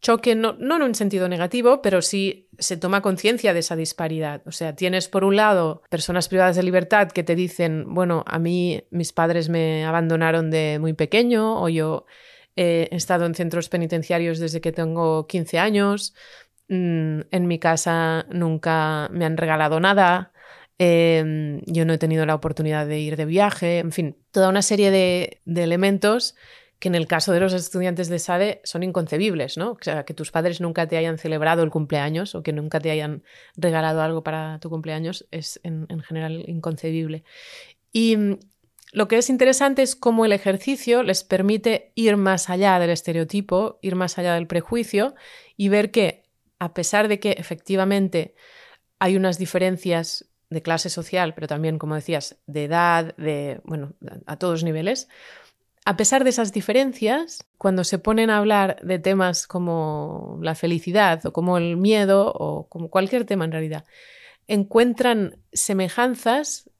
choque, 0.00 0.36
no, 0.36 0.52
no, 0.60 0.76
en 0.76 0.82
un 0.82 0.94
sentido 0.94 1.28
negativo, 1.28 1.82
pero 1.82 2.02
sí 2.02 2.48
se 2.60 2.76
toma 2.76 3.02
conciencia 3.02 3.52
de 3.52 3.60
esa 3.60 3.74
disparidad. 3.74 4.42
O 4.46 4.52
sea, 4.52 4.76
tienes 4.76 5.08
por 5.08 5.24
un 5.24 5.34
lado 5.34 5.82
personas 5.90 6.28
privadas 6.28 6.54
de 6.54 6.62
libertad 6.62 7.10
que 7.10 7.24
te 7.24 7.34
dicen, 7.34 7.94
bueno, 7.94 8.22
a 8.28 8.38
mí 8.38 8.84
mis 8.90 9.12
padres 9.12 9.48
me 9.48 9.84
abandonaron 9.84 10.52
de 10.52 10.78
muy 10.78 10.92
pequeño 10.92 11.60
o 11.60 11.68
yo 11.68 12.06
he 12.56 12.88
estado 12.92 13.26
en 13.26 13.34
centros 13.34 13.68
penitenciarios 13.68 14.38
desde 14.38 14.60
que 14.60 14.72
tengo 14.72 15.26
15 15.26 15.58
años, 15.58 16.14
mm, 16.68 17.20
en 17.30 17.46
mi 17.46 17.58
casa 17.58 18.26
nunca 18.30 19.08
me 19.12 19.24
han 19.24 19.36
regalado 19.36 19.80
nada, 19.80 20.32
Em, 20.78 21.62
yo 21.66 21.84
no 21.84 21.92
he 21.92 21.98
tenido 21.98 22.26
la 22.26 22.34
oportunidad 22.34 22.86
de 22.86 22.98
ir 22.98 23.16
de 23.16 23.26
viaje, 23.26 23.78
en 23.78 23.92
fin, 23.92 24.16
toda 24.32 24.48
una 24.48 24.62
serie 24.62 24.90
de, 24.90 25.40
elementos 25.46 26.34
que 26.80 26.88
en 26.88 26.96
el 26.96 27.06
caso 27.06 27.32
de 27.32 27.40
los 27.40 27.52
estudiantes 27.52 28.08
de 28.08 28.18
SADE 28.18 28.60
son 28.64 28.82
inconcebibles, 28.82 29.56
¿no? 29.56 29.72
O 29.72 29.78
sea, 29.80 30.04
que 30.04 30.14
tus 30.14 30.32
padres 30.32 30.60
nunca 30.60 30.88
te 30.88 30.96
hayan 30.96 31.18
celebrado 31.18 31.62
el 31.62 31.70
cumpleaños 31.70 32.34
o 32.34 32.42
que 32.42 32.52
nunca 32.52 32.80
te 32.80 32.90
hayan 32.90 33.22
regalado 33.56 34.02
algo 34.02 34.22
para 34.24 34.58
tu 34.60 34.68
cumpleaños 34.68 35.26
es 35.30 35.60
en, 35.62 35.86
general 36.02 36.44
inconcebible. 36.48 37.24
Y 37.92 38.16
lo 38.94 39.08
que 39.08 39.18
es 39.18 39.28
interesante 39.28 39.82
es 39.82 39.96
cómo 39.96 40.24
el 40.24 40.30
ejercicio 40.30 41.02
les 41.02 41.24
permite 41.24 41.90
ir 41.96 42.16
más 42.16 42.48
allá 42.48 42.78
del 42.78 42.90
estereotipo, 42.90 43.80
ir 43.82 43.96
más 43.96 44.18
allá 44.18 44.34
del 44.34 44.46
prejuicio 44.46 45.16
y 45.56 45.68
ver 45.68 45.90
que, 45.90 46.22
a 46.60 46.74
pesar 46.74 47.08
de 47.08 47.18
que 47.18 47.32
efectivamente 47.32 48.36
hay 49.00 49.16
unas 49.16 49.36
diferencias 49.36 50.30
de 50.48 50.62
clase 50.62 50.90
social, 50.90 51.34
pero 51.34 51.48
también, 51.48 51.76
como 51.76 51.96
decías, 51.96 52.38
de 52.46 52.64
edad, 52.64 53.16
de, 53.16 53.60
bueno, 53.64 53.94
a 54.26 54.36
todos 54.36 54.62
niveles, 54.62 55.08
a 55.84 55.96
pesar 55.96 56.22
de 56.22 56.30
esas 56.30 56.52
diferencias, 56.52 57.48
cuando 57.58 57.82
se 57.82 57.98
ponen 57.98 58.30
a 58.30 58.38
hablar 58.38 58.78
de 58.80 59.00
temas 59.00 59.48
como 59.48 60.38
la 60.40 60.54
felicidad 60.54 61.26
o 61.26 61.32
como 61.32 61.58
el 61.58 61.76
miedo 61.76 62.32
o 62.32 62.68
como 62.68 62.90
cualquier 62.90 63.24
tema 63.24 63.44
en 63.44 63.52
realidad, 63.52 63.84
encuentran 64.46 65.42
semejanzas 65.52 66.70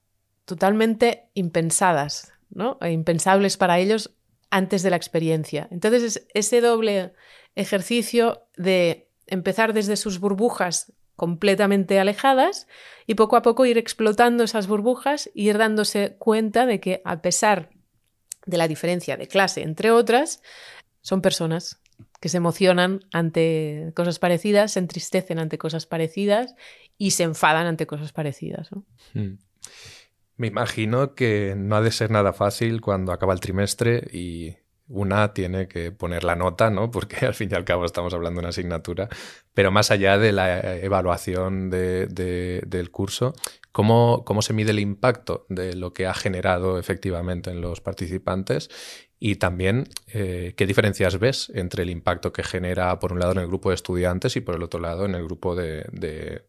totalmente 0.45 1.29
impensadas, 1.35 2.33
¿no? 2.51 2.79
E 2.81 2.91
impensables 2.91 3.57
para 3.57 3.79
ellos 3.79 4.15
antes 4.51 4.83
de 4.83 4.91
la 4.91 4.97
experiencia. 4.97 5.69
Entonces, 5.71 6.27
ese 6.33 6.61
doble 6.61 7.13
ejercicio 7.55 8.47
de 8.57 9.09
empezar 9.27 9.73
desde 9.73 9.97
sus 9.97 10.21
burbujas 10.21 10.93
completamente 11.17 11.99
alejadas 12.01 12.67
y 13.07 13.15
poco 13.15 13.37
a 13.37 13.43
poco 13.43 13.67
ir 13.67 13.79
explotando 13.79 14.45
esas 14.45 14.67
burbujas 14.67 15.29
e 15.29 15.43
ir 15.43 15.59
dándose 15.59 16.17
cuenta 16.19 16.67
de 16.67 16.81
que 16.81 17.03
a 17.05 17.23
pesar 17.23 17.71
de 18.47 18.59
la 18.59 18.69
diferencia 18.69 19.17
de 19.17 19.29
clase, 19.29 19.63
entre 19.63 19.91
otras, 19.91 20.43
son 21.01 21.23
personas 21.23 21.81
que 22.21 22.29
se 22.29 22.39
emocionan 22.39 23.01
ante 23.13 23.93
cosas 23.95 24.19
parecidas, 24.19 24.73
se 24.73 24.81
entristecen 24.81 25.39
ante 25.39 25.59
cosas 25.59 25.87
parecidas 25.87 26.55
y 26.99 27.13
se 27.13 27.23
enfadan 27.23 27.67
ante 27.67 27.87
cosas 27.87 28.13
parecidas. 28.13 28.71
Hmm. 29.13 29.35
Me 30.37 30.49
imagino 30.49 31.15
que 31.15 31.55
no 31.57 31.77
ha 31.77 31.81
de 31.81 31.93
ser 31.93 32.11
nada 32.11 32.33
fácil 32.33 32.81
cuando 32.81 33.13
acaba 33.13 33.33
el 33.33 33.41
trimestre 33.41 34.09
y 34.13 34.57
una 34.89 35.33
tiene 35.33 35.67
que 35.67 35.93
poner 35.93 36.25
la 36.25 36.37
nota, 36.37 36.71
¿no? 36.71 36.91
Porque 36.93 37.27
al 37.27 37.35
fin 37.35 37.49
y 37.51 37.55
al 37.55 37.65
cabo 37.65 37.85
estamos 37.85 38.13
hablando 38.15 38.41
de 38.41 38.45
una 38.45 38.51
asignatura. 38.51 39.09
Pero 39.55 39.71
más 39.71 39.91
allá 39.91 40.19
de 40.19 40.33
la 40.33 40.77
evaluación 40.77 41.71
del 41.71 42.91
curso, 42.91 43.35
¿cómo, 43.73 44.25
¿cómo, 44.25 44.43
se 44.43 44.53
mide 44.53 44.73
el 44.73 44.81
impacto 44.81 45.47
de 45.49 45.75
lo 45.75 45.93
que 45.93 46.07
ha 46.07 46.15
generado 46.15 46.79
efectivamente 46.79 47.51
en 47.51 47.61
los 47.61 47.81
participantes? 47.81 48.69
Y 49.27 49.37
también, 49.37 49.89
eh, 50.13 50.53
¿qué 50.55 50.67
diferencias 50.67 51.19
ves 51.19 51.51
entre 51.55 51.85
el 51.85 51.89
impacto 51.91 52.31
que 52.33 52.43
genera, 52.43 52.99
por 52.99 53.13
un 53.13 53.21
lado, 53.21 53.33
en 53.33 53.39
el 53.39 53.47
grupo 53.47 53.71
de 53.71 53.77
estudiantes 53.77 54.37
y 54.37 54.41
por 54.41 54.55
el 54.55 54.63
otro 54.63 54.81
lado, 54.81 55.07
en 55.07 55.15
el 55.15 55.25
grupo 55.25 55.55
de, 55.55 56.45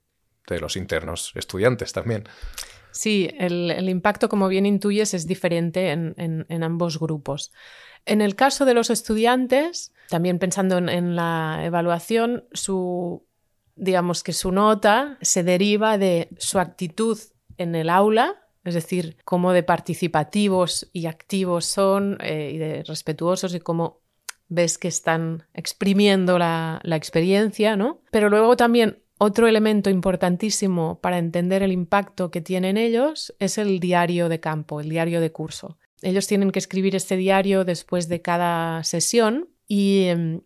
los 0.50 0.75
internos 0.75 1.32
estudiantes 1.36 1.94
también? 1.94 2.25
Sí, 2.95 3.29
el, 3.37 3.87
impacto, 3.89 4.29
como 4.29 4.47
bien 4.47 4.65
intuyes, 4.65 5.13
es 5.13 5.27
diferente 5.27 5.91
en 5.91 6.63
ambos 6.63 6.97
grupos. 6.97 7.51
En 8.05 8.21
el 8.21 8.35
caso 8.35 8.65
de 8.65 8.73
los 8.73 8.89
estudiantes, 8.89 9.91
también 10.09 10.37
pensando 10.37 10.77
en, 10.77 11.15
la 11.15 11.61
evaluación, 11.63 12.45
su, 12.51 13.25
digamos 13.75 14.23
que 14.23 14.33
su 14.33 14.51
nota 14.51 15.17
se 15.21 15.43
deriva 15.43 15.97
de 15.97 16.29
su 16.37 16.59
actitud 16.59 17.19
en 17.57 17.73
el 17.73 17.89
aula, 17.89 18.43
es 18.63 18.75
decir, 18.75 19.17
cómo 19.25 19.53
de 19.53 19.63
participativos 19.63 20.89
y 20.93 21.07
activos 21.07 21.65
son 21.65 22.17
eh, 22.21 22.51
y 22.53 22.57
de 22.57 22.83
respetuosos 22.83 23.53
y 23.55 23.59
cómo 23.59 24.01
ves 24.47 24.77
que 24.77 24.87
están 24.87 25.43
exprimiendo 25.53 26.37
la, 26.37 26.79
la 26.83 26.95
experiencia, 26.95 27.75
¿no? 27.75 28.01
Pero 28.11 28.29
luego 28.29 28.55
también 28.55 29.03
otro 29.17 29.48
elemento 29.48 29.89
importantísimo 29.89 31.00
para 31.00 31.17
entender 31.17 31.63
el 31.63 31.72
impacto 31.72 32.31
que 32.31 32.41
tienen 32.41 32.77
ellos 32.77 33.34
es 33.39 33.57
el 33.57 33.79
diario 33.79 34.29
de 34.29 34.39
campo, 34.39 34.81
el 34.81 34.89
diario 34.89 35.22
de 35.22 35.31
curso. 35.31 35.77
Ellos 36.01 36.27
tienen 36.27 36.51
que 36.51 36.60
escribir 36.60 36.95
este 36.95 37.15
diario 37.15 37.63
después 37.63 38.10
de 38.10 38.22
cada 38.22 38.84
sesión 38.84 39.50
y 39.67 40.05
em, 40.05 40.41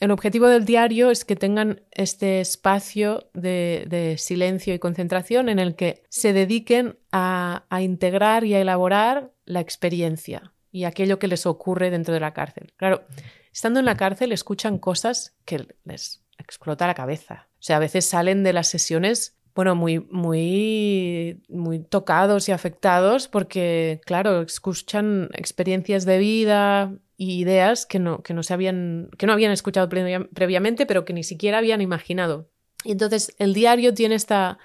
el 0.00 0.10
objetivo 0.10 0.48
del 0.48 0.64
diario 0.64 1.10
es 1.10 1.24
que 1.24 1.36
tengan 1.36 1.82
este 1.90 2.40
espacio 2.40 3.30
de, 3.32 4.16
silencio 4.18 4.74
y 4.74 4.78
concentración 4.78 5.48
en 5.48 5.58
el 5.58 5.74
que 5.74 6.02
se 6.10 6.32
dediquen 6.32 6.98
a, 7.12 7.66
integrar 7.80 8.44
y 8.44 8.54
a 8.54 8.60
elaborar 8.60 9.32
la 9.44 9.60
experiencia 9.60 10.52
y 10.70 10.84
aquello 10.84 11.18
que 11.18 11.28
les 11.28 11.46
ocurre 11.46 11.90
dentro 11.90 12.12
de 12.12 12.20
la 12.20 12.34
cárcel. 12.34 12.74
Claro, 12.76 13.04
estando 13.52 13.80
en 13.80 13.86
la 13.86 13.96
cárcel 13.96 14.32
escuchan 14.32 14.78
cosas 14.78 15.34
que 15.46 15.66
les 15.84 16.22
explota 16.36 16.86
la 16.86 16.94
cabeza. 16.94 17.48
O 17.66 17.68
sea, 17.68 17.78
a 17.78 17.80
veces 17.80 18.04
salen 18.04 18.44
de 18.44 18.52
las 18.52 18.68
sesiones, 18.68 19.34
bueno, 19.52 19.74
muy, 19.74 19.98
muy, 19.98 21.42
muy 21.48 21.80
tocados 21.80 22.48
y 22.48 22.52
afectados 22.52 23.26
porque, 23.26 24.00
claro, 24.06 24.42
escuchan 24.42 25.30
experiencias 25.34 26.04
de 26.04 26.18
vida 26.18 26.92
y 27.16 27.40
ideas 27.40 27.84
que 27.84 27.98
no, 27.98 28.22
que 28.22 28.34
no, 28.34 28.44
se 28.44 28.54
habían, 28.54 29.10
que 29.18 29.26
no 29.26 29.32
habían 29.32 29.50
escuchado 29.50 29.88
previamente, 29.88 30.86
pero 30.86 31.04
que 31.04 31.12
ni 31.12 31.24
siquiera 31.24 31.58
habían 31.58 31.80
imaginado. 31.80 32.48
Y 32.84 32.92
entonces 32.92 33.34
el 33.40 33.52
diario 33.52 33.92
tiene 33.94 34.14
esta 34.14 34.58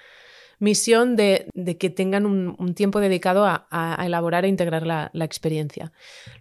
misión 0.60 1.16
de, 1.16 1.48
que 1.80 1.90
tengan 1.90 2.24
un, 2.24 2.74
tiempo 2.76 3.00
dedicado 3.00 3.46
a, 3.46 3.98
elaborar 4.06 4.44
e 4.44 4.48
integrar 4.48 4.86
la, 4.86 5.10
experiencia. 5.24 5.90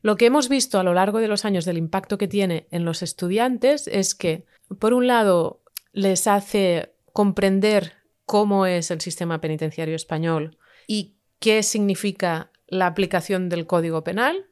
Lo 0.03 0.15
que 0.15 0.27
hemos 0.27 0.47
visto 0.47 0.79
a 0.79 0.83
lo 0.83 0.93
largo 0.93 1.17
de 1.21 1.27
los 1.27 1.43
años 1.43 1.65
del 1.65 1.79
impacto 1.79 2.19
que 2.19 2.27
tiene 2.27 2.67
en 2.69 2.85
los 2.85 3.01
estudiantes 3.01 3.87
es 3.87 4.13
que, 4.13 4.45
por 4.77 4.93
un 4.93 5.07
lado, 5.07 5.60
les 5.93 6.27
hace 6.27 6.93
comprender 7.13 7.93
cómo 8.25 8.65
es 8.65 8.91
el 8.91 9.01
sistema 9.01 9.41
penitenciario 9.41 9.95
español 9.95 10.57
y 10.87 11.15
qué 11.39 11.63
significa 11.63 12.51
la 12.67 12.87
aplicación 12.87 13.49
del 13.49 13.67
Código 13.67 14.03
Penal, 14.03 14.47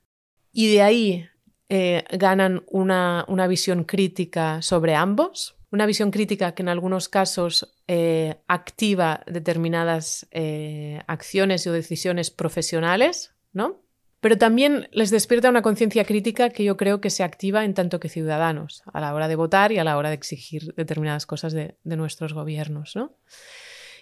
y 0.52 0.74
de 0.74 0.82
ahí 0.82 1.30
eh, 1.70 2.04
ganan 2.12 2.64
una, 2.68 3.24
una 3.28 3.48
visión 3.48 3.84
crítica 3.84 4.62
sobre 4.62 4.96
ambos 4.96 5.60
una 5.72 5.86
visión 5.86 6.12
crítica 6.12 6.54
que 6.54 6.64
en 6.64 6.70
algunos 6.70 7.10
casos 7.10 7.76
eh, 7.88 8.42
activa 8.48 9.24
determinadas 9.28 10.28
eh, 10.32 11.02
acciones 11.08 11.66
o 11.68 11.72
decisiones 11.72 12.32
profesionales, 12.32 13.36
¿no? 13.54 13.82
Pero 14.20 14.38
también 14.38 14.90
les 14.92 15.12
despierta 15.12 15.50
una 15.50 15.62
conciencia 15.62 16.04
crítica 16.04 16.50
que 16.50 16.64
yo 16.64 16.76
creo 16.76 17.00
que 17.00 17.10
se 17.10 17.24
activa 17.24 17.64
en 17.64 17.74
tanto 17.74 18.00
que 18.00 18.10
ciudadanos, 18.10 18.84
a 18.92 19.00
la 19.00 19.14
hora 19.14 19.28
de 19.28 19.36
votar 19.36 19.72
y 19.72 19.78
a 19.78 19.84
la 19.84 19.98
hora 19.98 20.10
de 20.10 20.16
exigir 20.16 20.74
determinadas 20.76 21.26
cosas 21.26 21.54
de, 21.54 21.76
nuestros 21.84 22.34
gobiernos, 22.34 22.96
¿no? 22.96 23.16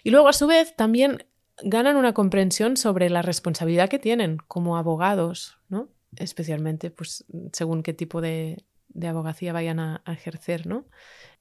Y 0.04 0.10
luego, 0.10 0.28
a 0.28 0.34
su 0.34 0.48
vez, 0.48 0.76
también 0.76 1.26
ganan 1.64 1.98
una 1.98 2.14
comprensión 2.14 2.78
sobre 2.78 3.10
la 3.10 3.22
responsabilidad 3.22 3.90
que 3.90 4.00
tienen 4.00 4.38
como 4.48 4.78
abogados, 4.78 5.58
¿no? 5.70 5.90
Especialmente, 6.16 6.90
pues, 6.90 7.26
según 7.54 7.84
qué 7.84 7.94
tipo 7.94 8.22
de, 8.22 8.64
abogacía 9.08 9.54
vayan 9.54 9.80
a, 9.80 10.02
ejercer, 10.08 10.66
¿no? 10.66 10.86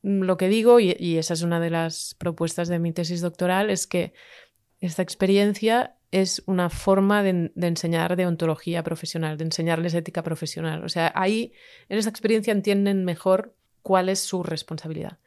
lo 0.03 0.37
que 0.37 0.49
digo, 0.49 0.79
y, 0.79 1.17
esa 1.17 1.35
es 1.35 1.43
una 1.43 1.59
de 1.59 1.71
las 1.71 2.15
propuestas 2.19 2.69
de 2.69 2.79
mi 2.79 2.93
tesis 2.93 3.23
doctoral, 3.23 3.71
es 3.71 3.87
que 3.87 4.13
esta 4.81 5.03
experiencia 5.03 5.96
es 6.11 6.43
una 6.47 6.71
forma 6.71 7.23
de, 7.23 7.51
enseñar 7.61 8.17
de 8.17 8.27
ontología 8.27 8.83
profesional, 8.83 9.37
de 9.37 9.45
enseñarles 9.45 9.95
ética 9.95 10.23
profesional. 10.23 10.85
O 10.85 10.89
sea, 10.89 11.13
ahí 11.15 11.53
en 11.89 11.99
esa 11.99 12.11
experiencia 12.11 12.53
entienden 12.53 13.05
mejor 13.05 13.55
cuál 13.83 14.09
es 14.09 14.21
su 14.21 14.43
responsabilidad. 14.43 15.19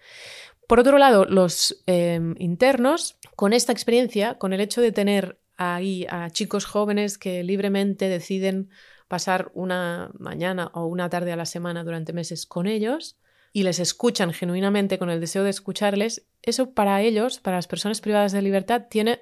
Por 0.68 0.80
otro 0.80 0.98
lado, 0.98 1.26
los 1.26 1.82
em, 1.86 2.36
internos, 2.38 3.18
con 3.36 3.54
esta 3.54 3.72
experiencia, 3.72 4.38
con 4.38 4.54
el 4.54 4.62
hecho 4.62 4.82
de 4.82 4.92
tener 4.92 5.40
ahí 5.58 6.06
a 6.10 6.30
chicos 6.30 6.66
jóvenes 6.66 7.18
que 7.18 7.44
libremente 7.44 8.08
deciden 8.08 8.70
pasar 9.08 9.52
una 9.56 10.12
mañana 10.18 10.70
o 10.74 10.86
una 10.86 11.10
tarde 11.10 11.32
a 11.32 11.36
la 11.36 11.46
semana 11.46 11.84
durante 11.84 12.14
meses 12.14 12.46
con 12.46 12.68
ellos, 12.68 13.18
y 13.52 13.64
les 13.64 13.80
escuchan 13.80 14.32
genuinamente 14.32 15.00
con 15.00 15.10
el 15.10 15.20
deseo 15.20 15.44
de 15.44 15.50
escucharles, 15.50 16.28
eso 16.42 16.74
para 16.74 17.02
ellos, 17.02 17.40
para 17.40 17.58
las 17.58 17.68
personas 17.68 18.00
privadas 18.02 18.32
de 18.32 18.42
libertad, 18.42 18.84
tiene 18.90 19.22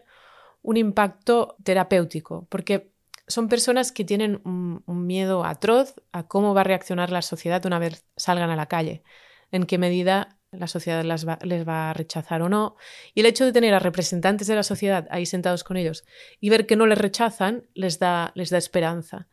un 0.67 0.75
impacto 0.75 1.55
terapéutico, 1.63 2.45
porque 2.50 2.91
son 3.25 3.47
personas 3.47 3.93
que 3.93 4.03
tienen 4.03 4.41
un, 4.43 4.83
miedo 5.07 5.45
atroz 5.45 5.95
a 6.12 6.27
cómo 6.27 6.53
va 6.53 6.59
a 6.62 6.65
reaccionar 6.65 7.09
la 7.09 7.21
sociedad 7.21 7.65
una 7.65 7.79
vez 7.79 8.03
salgan 8.17 8.50
a 8.50 8.57
la 8.57 8.65
calle, 8.65 9.01
en 9.53 9.65
qué 9.65 9.77
medida 9.77 10.38
la 10.51 10.67
sociedad 10.67 11.05
les 11.05 11.65
va 11.65 11.89
a 11.89 11.93
rechazar 11.93 12.41
o 12.41 12.50
no. 12.50 12.75
Y 13.13 13.21
el 13.21 13.27
hecho 13.27 13.45
de 13.45 13.53
tener 13.53 13.74
a 13.74 13.79
representantes 13.79 14.47
de 14.47 14.55
la 14.55 14.63
sociedad 14.63 15.07
ahí 15.09 15.25
sentados 15.25 15.63
con 15.63 15.77
ellos 15.77 16.03
y 16.41 16.50
ver 16.50 16.65
que 16.65 16.75
no 16.75 16.86
les 16.86 16.97
rechazan 16.97 17.63
les 17.74 17.97
da, 17.97 18.33
les 18.36 18.50
da 18.50 18.57
esperanza. 18.57 19.29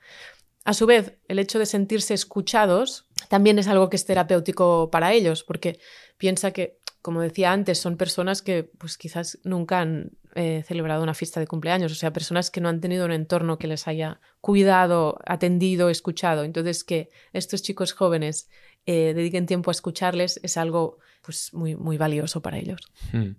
A 0.64 0.72
su 0.72 0.86
vez, 0.86 1.18
el 1.26 1.40
hecho 1.40 1.58
de 1.58 1.66
sentirse 1.66 2.14
escuchados 2.14 3.08
también 3.28 3.58
es 3.58 3.66
algo 3.66 3.90
que 3.90 3.96
es 3.96 4.06
terapéutico 4.06 4.88
para 4.88 5.12
ellos, 5.12 5.42
porque 5.42 5.80
piensa 6.16 6.52
que, 6.52 6.78
como 7.02 7.22
decía 7.22 7.50
antes, 7.50 7.78
son 7.78 7.96
personas 7.96 8.40
que 8.40 8.62
pues 8.62 8.96
quizás 8.96 9.40
nunca 9.42 9.80
han 9.80 10.12
eh, 10.34 10.64
celebrado 10.66 11.02
una 11.02 11.14
fiesta 11.14 11.40
de 11.40 11.46
cumpleaños, 11.46 11.92
o 11.92 11.94
sea, 11.94 12.12
personas 12.12 12.50
que 12.50 12.60
no 12.60 12.68
han 12.68 12.80
tenido 12.80 13.04
un 13.04 13.12
entorno 13.12 13.58
que 13.58 13.66
les 13.66 13.86
haya 13.88 14.20
cuidado, 14.40 15.18
atendido, 15.26 15.90
escuchado. 15.90 16.44
Entonces, 16.44 16.84
que 16.84 17.10
estos 17.32 17.62
chicos 17.62 17.92
jóvenes 17.92 18.48
eh, 18.86 19.12
dediquen 19.14 19.46
tiempo 19.46 19.70
a 19.70 19.72
escucharles 19.72 20.40
es 20.42 20.56
algo 20.56 20.98
pues 21.22 21.54
muy, 21.54 21.76
muy 21.76 21.96
valioso 21.96 22.42
para 22.42 22.58
ellos. 22.58 22.80
Hmm. 23.12 23.32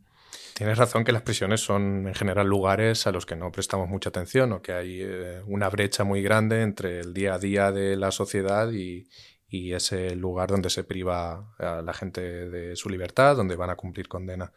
Tienes 0.54 0.78
razón 0.78 1.04
que 1.04 1.12
las 1.12 1.22
prisiones 1.22 1.62
son 1.62 2.08
en 2.08 2.14
general 2.14 2.48
lugares 2.48 3.08
a 3.08 3.12
los 3.12 3.26
que 3.26 3.36
no 3.36 3.52
prestamos 3.52 3.90
mucha 3.90 4.10
atención 4.10 4.54
o 4.54 4.62
que 4.62 4.72
hay 4.72 5.02
eh, 5.02 5.42
una 5.48 5.70
brecha 5.70 6.06
muy 6.06 6.22
grande 6.22 6.62
entre 6.62 7.02
el 7.02 7.14
día 7.14 7.34
a 7.34 7.40
día 7.40 7.72
de 7.74 7.98
la 7.98 8.12
sociedad 8.12 8.72
y, 8.72 9.08
ese 9.50 10.16
lugar 10.16 10.50
donde 10.50 10.70
se 10.70 10.84
priva 10.84 11.54
a 11.58 11.82
la 11.82 11.94
gente 11.94 12.22
de 12.22 12.76
su 12.76 12.90
libertad, 12.90 13.36
donde 13.36 13.56
van 13.56 13.70
a 13.70 13.76
cumplir 13.76 14.08
condena. 14.08 14.52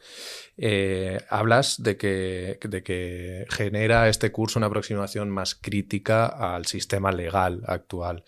Eh, 0.56 1.20
hablas 1.30 1.82
de 1.82 1.96
que, 1.96 2.58
de 2.62 2.82
que 2.82 3.46
genera 3.48 4.08
este 4.08 4.32
curso 4.32 4.58
una 4.58 4.66
aproximación 4.66 5.30
más 5.30 5.54
crítica 5.54 6.26
al 6.26 6.66
sistema 6.66 7.12
legal 7.12 7.62
actual. 7.66 8.24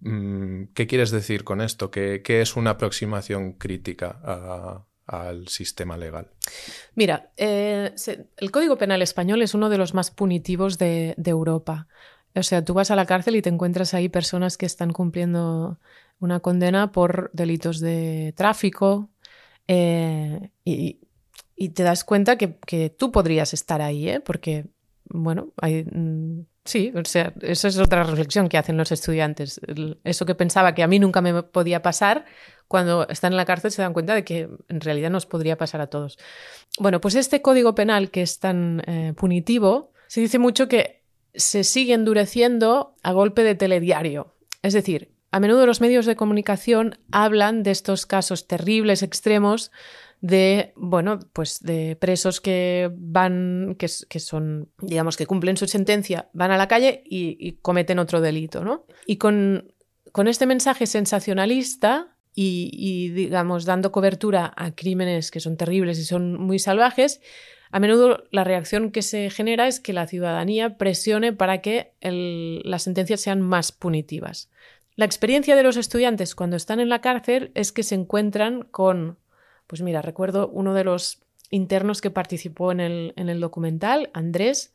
Mm, 0.00 0.66
¿Qué 0.74 0.86
quieres 0.86 1.10
decir 1.10 1.44
con 1.44 1.60
esto? 1.60 1.90
¿Qué, 1.90 2.22
qué 2.22 2.40
es 2.40 2.56
una 2.56 2.70
aproximación 2.70 3.54
crítica 3.54 4.84
al 5.06 5.48
sistema 5.48 5.96
legal? 5.96 6.30
Mira, 6.94 7.32
eh, 7.36 7.94
el 8.36 8.50
Código 8.50 8.76
Penal 8.76 9.02
español 9.02 9.42
es 9.42 9.54
uno 9.54 9.68
de 9.68 9.78
los 9.78 9.94
más 9.94 10.10
punitivos 10.10 10.78
de, 10.78 11.14
Europa. 11.24 11.88
O 12.34 12.42
sea, 12.42 12.64
tú 12.64 12.74
vas 12.74 12.90
a 12.90 12.96
la 12.96 13.06
cárcel 13.06 13.36
y 13.36 13.42
te 13.42 13.48
encuentras 13.48 13.94
ahí 13.94 14.08
personas 14.08 14.58
que 14.58 14.66
están 14.66 14.92
cumpliendo 14.92 15.78
una 16.18 16.40
condena 16.40 16.90
por 16.90 17.30
delitos 17.32 17.80
de 17.80 18.32
tráfico 18.36 19.10
eh, 19.68 20.50
y, 20.64 21.00
te 21.74 21.82
das 21.82 22.04
cuenta 22.04 22.36
que, 22.36 22.90
tú 22.90 23.12
podrías 23.12 23.54
estar 23.54 23.80
ahí, 23.80 24.08
¿eh? 24.08 24.20
porque, 24.20 24.66
bueno, 25.04 25.52
hay, 25.62 25.84
mm, 25.84 26.46
sí, 26.64 26.92
o 26.94 27.04
sea, 27.04 27.32
eso 27.40 27.68
es 27.68 27.78
otra 27.78 28.02
reflexión 28.02 28.48
que 28.48 28.58
hacen 28.58 28.76
los 28.76 28.92
estudiantes. 28.92 29.60
Eso 30.02 30.26
que 30.26 30.34
pensaba 30.34 30.74
que 30.74 30.82
a 30.82 30.88
mí 30.88 30.98
nunca 30.98 31.20
me 31.20 31.42
podía 31.42 31.82
pasar, 31.82 32.26
cuando 32.68 33.06
están 33.08 33.32
en 33.32 33.36
la 33.36 33.44
cárcel 33.44 33.70
se 33.70 33.82
dan 33.82 33.92
cuenta 33.92 34.14
de 34.14 34.24
que 34.24 34.48
en 34.68 34.80
realidad 34.80 35.10
nos 35.10 35.26
podría 35.26 35.56
pasar 35.56 35.80
a 35.80 35.86
todos. 35.86 36.18
Bueno, 36.78 37.00
pues 37.00 37.14
este 37.14 37.40
código 37.42 37.74
penal 37.74 38.10
que 38.10 38.22
es 38.22 38.40
tan 38.40 38.82
eh, 38.86 39.14
punitivo, 39.16 39.92
se 40.08 40.20
dice 40.20 40.38
mucho 40.38 40.68
que 40.68 41.03
se 41.34 41.64
sigue 41.64 41.94
endureciendo 41.94 42.96
a 43.02 43.12
golpe 43.12 43.42
de 43.42 43.54
telediario. 43.54 44.34
Es 44.62 44.72
decir, 44.72 45.12
a 45.30 45.40
menudo 45.40 45.66
los 45.66 45.80
medios 45.80 46.06
de 46.06 46.16
comunicación 46.16 46.98
hablan 47.10 47.62
de 47.62 47.72
estos 47.72 48.06
casos 48.06 48.46
terribles, 48.46 49.02
extremos, 49.02 49.72
de, 50.20 50.72
bueno, 50.76 51.18
pues 51.32 51.60
de 51.60 51.96
presos 51.96 52.40
que 52.40 52.90
van, 52.94 53.76
que, 53.78 53.88
son, 53.88 54.70
digamos, 54.80 55.16
que 55.16 55.26
cumplen 55.26 55.56
su 55.56 55.66
sentencia, 55.66 56.30
van 56.32 56.50
a 56.50 56.56
la 56.56 56.68
calle 56.68 57.02
y, 57.04 57.36
y 57.38 57.58
cometen 57.60 57.98
otro 57.98 58.20
delito, 58.20 58.64
¿no? 58.64 58.86
Y 59.06 59.16
con, 59.16 59.74
con 60.12 60.28
este 60.28 60.46
mensaje 60.46 60.86
sensacionalista 60.86 62.16
y, 62.36 63.10
digamos, 63.10 63.64
dando 63.64 63.92
cobertura 63.92 64.52
a 64.56 64.74
crímenes 64.74 65.30
que 65.30 65.40
son 65.40 65.56
terribles 65.56 65.98
y 65.98 66.04
son 66.04 66.40
muy 66.40 66.58
salvajes, 66.58 67.20
a 67.74 67.80
menudo 67.80 68.22
la 68.30 68.44
reacción 68.44 68.92
que 68.92 69.02
se 69.02 69.30
genera 69.30 69.66
es 69.66 69.80
que 69.80 69.92
la 69.92 70.06
ciudadanía 70.06 70.78
presione 70.78 71.32
para 71.32 71.60
que 71.60 71.90
las 72.00 72.84
sentencias 72.84 73.20
sean 73.20 73.40
más 73.40 73.72
punitivas. 73.72 74.48
La 74.94 75.06
experiencia 75.06 75.56
de 75.56 75.64
los 75.64 75.76
estudiantes 75.76 76.36
cuando 76.36 76.54
están 76.54 76.78
en 76.78 76.88
la 76.88 77.00
cárcel 77.00 77.50
es 77.56 77.72
que 77.72 77.82
se 77.82 77.96
encuentran 77.96 78.62
con, 78.62 79.18
pues 79.66 79.82
mira, 79.82 80.02
recuerdo 80.02 80.46
uno 80.50 80.72
de 80.72 80.84
los 80.84 81.24
internos 81.50 82.00
que 82.00 82.12
participó 82.12 82.70
en 82.70 82.78
el, 82.78 83.12
en 83.16 83.28
el 83.28 83.40
documental, 83.40 84.08
Andrés, 84.14 84.72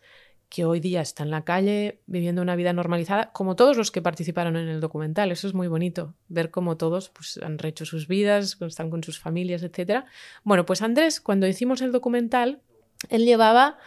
que 0.49 0.65
hoy 0.65 0.81
día 0.81 0.99
está 0.99 1.23
en 1.23 1.31
la 1.31 1.45
calle 1.45 2.01
viviendo 2.05 2.41
una 2.41 2.57
vida 2.57 2.73
normalizada, 2.73 3.31
como 3.31 3.55
todos 3.55 3.77
los 3.77 3.91
que 3.91 4.01
participaron 4.01 4.57
en 4.57 4.67
el 4.67 4.81
documental. 4.81 5.31
Eso 5.31 5.47
es 5.47 5.53
muy 5.53 5.69
bonito, 5.69 6.15
ver 6.27 6.51
cómo 6.51 6.75
todos 6.75 7.11
pues, 7.11 7.39
han 7.41 7.59
rehecho 7.59 7.85
sus 7.85 8.09
vidas, 8.09 8.57
están 8.59 8.89
con 8.89 9.05
sus 9.05 9.19
familias, 9.19 9.63
etc. 9.63 10.03
Bueno, 10.43 10.65
pues 10.65 10.81
Andrés, 10.81 11.21
cuando 11.21 11.47
hicimos 11.47 11.81
el 11.81 11.93
documental, 11.93 12.61
él 13.07 13.25
llevaba 13.25 13.77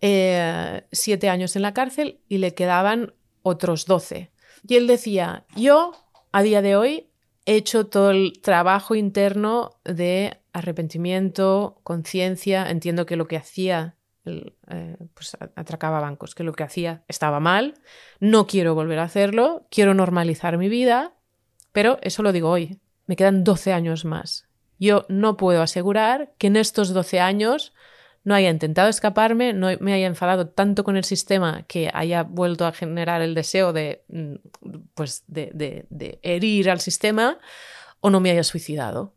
eh, 0.00 0.84
siete 0.90 1.28
años 1.28 1.56
en 1.56 1.62
la 1.62 1.74
cárcel 1.74 2.20
y 2.28 2.38
le 2.38 2.54
quedaban 2.54 3.14
otros 3.42 3.86
doce. 3.86 4.30
Y 4.66 4.76
él 4.76 4.86
decía, 4.86 5.44
yo 5.54 5.92
a 6.32 6.42
día 6.42 6.62
de 6.62 6.76
hoy 6.76 7.10
he 7.44 7.56
hecho 7.56 7.86
todo 7.86 8.10
el 8.10 8.40
trabajo 8.40 8.94
interno 8.94 9.78
de 9.84 10.38
arrepentimiento, 10.52 11.80
conciencia, 11.82 12.70
entiendo 12.70 13.06
que 13.06 13.16
lo 13.16 13.26
que 13.26 13.36
hacía 13.36 13.96
eh, 14.24 14.96
pues 15.14 15.36
atracaba 15.56 16.00
bancos, 16.00 16.34
que 16.34 16.44
lo 16.44 16.52
que 16.52 16.62
hacía 16.62 17.02
estaba 17.08 17.40
mal, 17.40 17.74
no 18.20 18.46
quiero 18.46 18.74
volver 18.74 19.00
a 19.00 19.04
hacerlo, 19.04 19.66
quiero 19.70 19.94
normalizar 19.94 20.58
mi 20.58 20.68
vida, 20.68 21.14
pero 21.72 21.98
eso 22.02 22.22
lo 22.22 22.32
digo 22.32 22.48
hoy, 22.48 22.78
me 23.06 23.16
quedan 23.16 23.42
12 23.42 23.72
años 23.72 24.04
más. 24.04 24.48
Yo 24.78 25.06
no 25.08 25.36
puedo 25.36 25.62
asegurar 25.62 26.34
que 26.38 26.48
en 26.48 26.56
estos 26.56 26.92
12 26.92 27.20
años 27.20 27.72
no 28.24 28.34
haya 28.34 28.50
intentado 28.50 28.88
escaparme, 28.88 29.52
no 29.52 29.68
me 29.80 29.92
haya 29.92 30.06
enfadado 30.06 30.48
tanto 30.48 30.84
con 30.84 30.96
el 30.96 31.04
sistema 31.04 31.64
que 31.66 31.90
haya 31.92 32.22
vuelto 32.22 32.66
a 32.66 32.72
generar 32.72 33.22
el 33.22 33.34
deseo 33.34 33.72
de, 33.72 34.04
mm, 34.08 34.34
pues 34.94 35.24
de, 35.26 36.18
herir 36.22 36.70
al 36.70 36.80
sistema 36.80 37.38
o 38.00 38.10
no 38.10 38.20
me 38.20 38.30
haya 38.30 38.44
suicidado. 38.44 39.14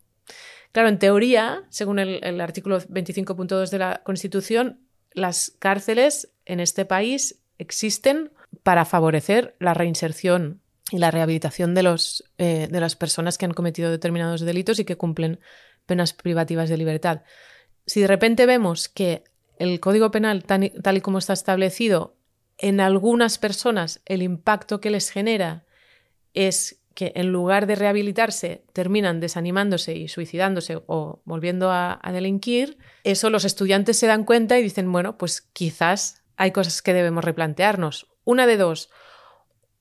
Claro, 0.72 0.90
en 0.90 1.00
teoría, 1.00 1.64
según 1.70 2.00
el, 2.00 2.20
el 2.24 2.42
artículo 2.42 2.80
25.2 2.80 3.70
de 3.70 3.78
la 3.78 4.02
Constitución, 4.04 4.82
las 5.12 5.54
cárceles 5.60 6.34
en 6.46 6.60
este 6.60 6.86
país 6.86 7.42
existen 7.58 8.32
para 8.64 8.86
favorecer 8.86 9.56
la 9.60 9.74
reinserción 9.74 10.62
y 10.92 11.00
la 11.00 11.12
rehabilitación 11.12 11.74
de, 11.74 11.84
los, 11.84 12.24
eh, 12.38 12.68
de 12.70 12.80
las 12.80 12.96
personas 12.96 13.38
que 13.38 13.46
han 13.46 13.54
cometido 13.54 13.90
determinados 13.90 14.42
delitos 14.42 14.80
y 14.80 14.86
que 14.86 14.98
cumplen 14.98 15.40
penas 15.86 16.14
privativas 16.14 16.70
de 16.70 16.78
libertad. 16.78 17.24
Si 17.86 18.02
de 18.02 18.08
repente 18.08 18.46
vemos 18.46 18.90
que 18.90 19.24
el 19.58 19.80
Código 19.80 20.12
Penal, 20.12 20.44
tal 20.44 20.98
y 20.98 21.02
como 21.02 21.20
está 21.20 21.34
establecido, 21.34 22.16
en 22.58 22.80
algunas 22.80 23.38
personas 23.38 24.02
el 24.06 24.22
impacto 24.22 24.80
que 24.80 24.90
les 24.90 25.10
genera 25.10 25.66
es 26.34 26.82
que 26.94 27.12
en 27.16 27.32
lugar 27.32 27.68
de 27.68 27.76
rehabilitarse 27.76 28.64
terminan 28.72 29.20
desanimándose 29.20 29.96
y 29.96 30.08
suicidándose 30.08 30.82
o 30.88 31.22
volviendo 31.26 31.70
a, 31.70 32.00
delinquir, 32.12 32.78
eso 33.04 33.30
los 33.30 33.44
estudiantes 33.44 33.98
se 33.98 34.08
dan 34.08 34.24
cuenta 34.24 34.58
y 34.58 34.64
dicen, 34.64 34.90
bueno, 34.92 35.18
pues 35.18 35.42
quizás 35.42 36.24
hay 36.38 36.52
cosas 36.52 36.82
que 36.82 36.94
debemos 36.94 37.24
replantearnos. 37.24 38.08
Una 38.24 38.48
de 38.48 38.58
dos, 38.58 38.90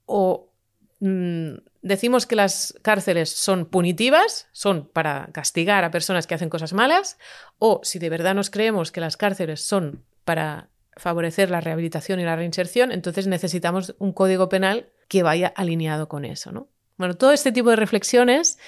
o 0.07 0.53
Mm, 1.01 1.57
decimos 1.83 2.27
que 2.27 2.37
las 2.37 2.75
cárceles 2.83 3.31
son 3.31 3.67
punitivas, 3.67 4.49
son 4.53 4.89
para 4.89 5.29
castigar 5.33 5.85
a 5.85 5.91
personas 5.91 6.27
que 6.27 6.35
hacen 6.35 6.49
cosas 6.49 6.73
malas, 6.73 7.19
o 7.59 7.81
si 7.83 7.99
de 7.99 8.11
verdad 8.11 8.35
nos 8.35 8.51
creemos 8.51 8.93
que 8.93 9.01
las 9.01 9.17
cárceles 9.17 9.61
son 9.61 10.05
para 10.25 10.69
favorecer 10.97 11.51
la 11.51 11.61
rehabilitación 11.61 12.21
y 12.21 12.25
la 12.25 12.37
reinserción, 12.37 12.93
entonces 12.93 13.27
necesitamos 13.27 13.95
un 13.99 14.13
código 14.13 14.49
penal 14.49 14.89
que 15.09 15.23
vaya 15.23 15.49
alineado 15.49 16.09
con 16.09 16.25
eso, 16.25 16.53
¿no? 16.53 16.69
Bueno, 16.97 17.15
todo 17.15 17.33
este 17.33 17.51
tipo 17.51 17.71
de 17.71 17.77
reflexiones 17.77 18.59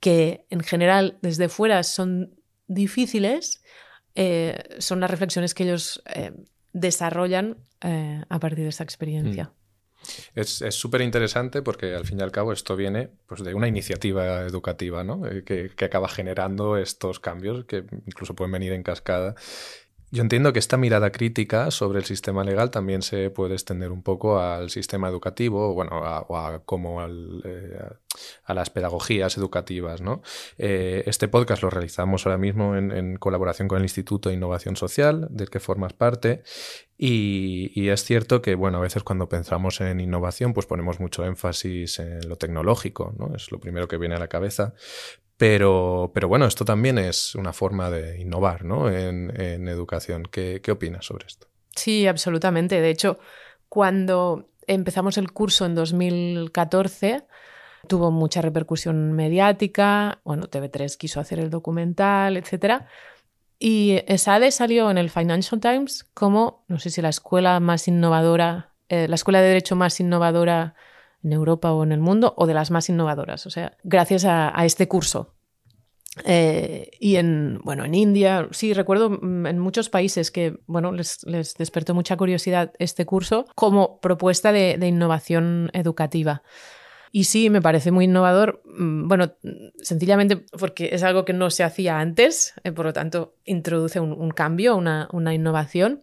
que 0.00 0.46
en 0.50 0.60
general 0.60 1.18
desde 1.22 1.48
fuera 1.48 1.82
son 1.82 2.38
difíciles, 2.68 3.62
eh, 4.14 4.56
son 4.78 5.00
las 5.00 5.10
reflexiones 5.10 5.54
que 5.54 5.64
ellos 5.64 6.02
eh, 6.06 6.32
desarrollan 6.72 7.56
eh, 7.80 8.22
a 8.28 8.38
partir 8.38 8.64
de 8.64 8.70
esta 8.70 8.84
experiencia. 8.84 9.44
Mm. 9.44 9.57
Es 10.34 10.62
súper 10.74 11.02
interesante 11.02 11.60
porque 11.62 11.94
al 11.94 12.06
fin 12.06 12.18
y 12.20 12.22
al 12.22 12.32
cabo 12.32 12.52
esto 12.52 12.76
viene 12.76 13.10
pues, 13.26 13.42
de 13.42 13.54
una 13.54 13.68
iniciativa 13.68 14.42
educativa 14.42 15.04
¿no? 15.04 15.26
Eh, 15.26 15.44
que, 15.44 15.70
que, 15.70 15.84
acaba 15.84 16.08
generando 16.08 16.76
estos 16.76 17.20
cambios 17.20 17.64
que 17.64 17.84
incluso 18.06 18.34
pueden 18.34 18.52
venir 18.52 18.72
en 18.72 18.82
cascada 18.82 19.34
yo 20.10 20.22
entiendo 20.22 20.52
que 20.54 20.58
esta 20.58 20.78
mirada 20.78 21.12
crítica 21.12 21.70
sobre 21.70 21.98
el 21.98 22.06
sistema 22.06 22.42
legal 22.42 22.70
también 22.70 23.02
se 23.02 23.28
puede 23.28 23.54
extender 23.54 23.92
un 23.92 24.02
poco 24.02 24.40
al 24.40 24.70
sistema 24.70 25.08
educativo, 25.08 25.74
bueno, 25.74 25.98
o 26.28 26.36
a, 26.36 26.60
como 26.64 27.02
eh, 27.02 27.78
a 28.44 28.54
las 28.54 28.70
pedagogías 28.70 29.36
educativas, 29.36 30.00
¿no? 30.00 30.22
Eh, 30.58 31.04
este 31.06 31.28
podcast 31.28 31.62
lo 31.62 31.70
realizamos 31.70 32.26
ahora 32.26 32.38
mismo 32.38 32.76
en, 32.76 33.16
colaboración 33.16 33.68
con 33.68 33.78
el 33.78 33.84
Instituto 33.84 34.28
de 34.28 34.36
Innovación 34.36 34.76
Social, 34.76 35.26
del 35.30 35.50
que 35.50 35.60
formas 35.60 35.92
parte, 35.92 36.42
y, 36.96 37.88
es 37.88 38.04
cierto 38.04 38.42
que, 38.42 38.54
bueno, 38.54 38.78
a 38.78 38.80
veces 38.80 39.02
cuando 39.02 39.28
pensamos 39.28 39.80
en 39.80 40.00
innovación, 40.00 40.52
pues 40.52 40.66
ponemos 40.66 41.00
mucho 41.00 41.24
énfasis 41.24 42.00
en 42.00 42.28
lo 42.28 42.36
tecnológico, 42.36 43.14
¿no? 43.16 43.34
Es 43.34 43.52
lo 43.52 43.60
primero 43.60 43.88
que 43.88 43.96
viene 43.96 44.16
a 44.16 44.18
la 44.18 44.28
cabeza, 44.28 44.74
pero, 45.38 46.10
pero 46.12 46.26
bueno, 46.26 46.46
esto 46.46 46.64
también 46.64 46.98
es 46.98 47.36
una 47.36 47.52
forma 47.52 47.90
de 47.90 48.20
innovar 48.20 48.64
¿no? 48.64 48.90
en, 48.90 49.68
educación. 49.68 50.24
¿Qué, 50.30 50.60
¿Qué 50.60 50.72
opinas 50.72 51.06
sobre 51.06 51.28
esto? 51.28 51.46
Sí, 51.76 52.08
absolutamente. 52.08 52.80
De 52.80 52.90
hecho, 52.90 53.20
cuando 53.68 54.50
empezamos 54.66 55.16
el 55.16 55.32
curso 55.32 55.64
en 55.64 55.76
2014, 55.76 57.24
tuvo 57.86 58.10
mucha 58.10 58.42
repercusión 58.42 59.12
mediática. 59.12 60.20
Bueno, 60.24 60.44
TV3 60.48 60.96
quiso 60.96 61.20
hacer 61.20 61.38
el 61.38 61.50
documental, 61.50 62.36
etc. 62.36 62.84
Y 63.58 64.02
ESADE 64.06 64.50
salió 64.50 64.90
en 64.90 64.98
el 64.98 65.10
Financial 65.10 65.60
Times 65.60 66.04
como, 66.14 66.64
no 66.68 66.78
sé 66.78 66.90
si 66.90 67.02
la 67.02 67.08
escuela 67.08 67.58
más 67.60 67.88
innovadora, 67.88 68.74
eh, 68.88 69.08
la 69.08 69.16
escuela 69.16 69.40
de 69.40 69.48
derecho 69.48 69.76
más 69.76 69.98
innovadora 70.00 70.74
en 71.22 71.32
Europa 71.32 71.72
o 71.72 71.82
en 71.82 71.92
el 71.92 72.00
mundo, 72.00 72.34
o 72.36 72.46
de 72.46 72.54
las 72.54 72.70
más 72.70 72.88
innovadoras. 72.88 73.46
O 73.46 73.50
sea, 73.50 73.76
gracias 73.82 74.24
a, 74.24 74.52
este 74.64 74.86
curso. 74.86 75.34
Eh, 76.24 76.90
y 76.98 77.16
en, 77.16 77.60
bueno, 77.64 77.84
en 77.84 77.94
India, 77.94 78.48
sí, 78.50 78.72
recuerdo 78.74 79.10
mm, 79.10 79.46
en 79.46 79.58
muchos 79.58 79.88
países 79.88 80.30
que, 80.30 80.58
bueno, 80.66 80.92
les, 80.92 81.24
despertó 81.58 81.94
mucha 81.94 82.16
curiosidad 82.16 82.72
este 82.78 83.06
curso 83.06 83.44
como 83.54 84.00
propuesta 84.00 84.52
de, 84.52 84.78
innovación 84.86 85.70
educativa. 85.72 86.42
Y 87.10 87.24
sí, 87.24 87.50
me 87.50 87.62
parece 87.62 87.90
muy 87.90 88.04
innovador, 88.04 88.62
mm, 88.64 89.08
bueno, 89.08 89.32
sencillamente 89.82 90.44
porque 90.58 90.90
es 90.92 91.02
algo 91.02 91.24
que 91.24 91.32
no 91.32 91.50
se 91.50 91.64
hacía 91.64 92.00
antes, 92.00 92.54
eh, 92.64 92.72
por 92.72 92.86
lo 92.86 92.92
tanto, 92.92 93.34
introduce 93.44 94.00
un, 94.00 94.30
cambio, 94.30 94.76
una, 94.76 95.08
una 95.12 95.34
innovación. 95.34 96.02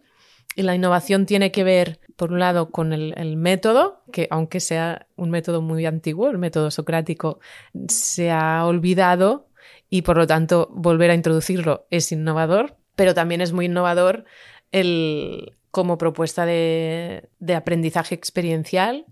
Y 0.56 0.62
la 0.62 0.74
innovación 0.74 1.26
tiene 1.26 1.52
que 1.52 1.64
ver, 1.64 2.00
por 2.16 2.32
un 2.32 2.38
lado, 2.38 2.70
con 2.70 2.92
el, 2.92 3.36
método, 3.36 4.02
que 4.10 4.26
aunque 4.30 4.60
sea 4.60 5.06
un 5.14 5.30
método 5.30 5.60
muy 5.60 5.84
antiguo, 5.84 6.30
el 6.30 6.38
método 6.38 6.70
socrático, 6.70 7.40
se 7.88 8.30
ha 8.30 8.64
olvidado 8.64 9.50
y 9.90 10.02
por 10.02 10.16
lo 10.16 10.26
tanto 10.26 10.70
volver 10.72 11.10
a 11.10 11.14
introducirlo 11.14 11.86
es 11.90 12.10
innovador, 12.10 12.78
pero 12.96 13.12
también 13.12 13.42
es 13.42 13.52
muy 13.52 13.66
innovador 13.66 14.24
el, 14.72 15.56
como 15.70 15.98
propuesta 15.98 16.46
de, 16.46 17.28
aprendizaje 17.54 18.14
experiencial 18.14 19.04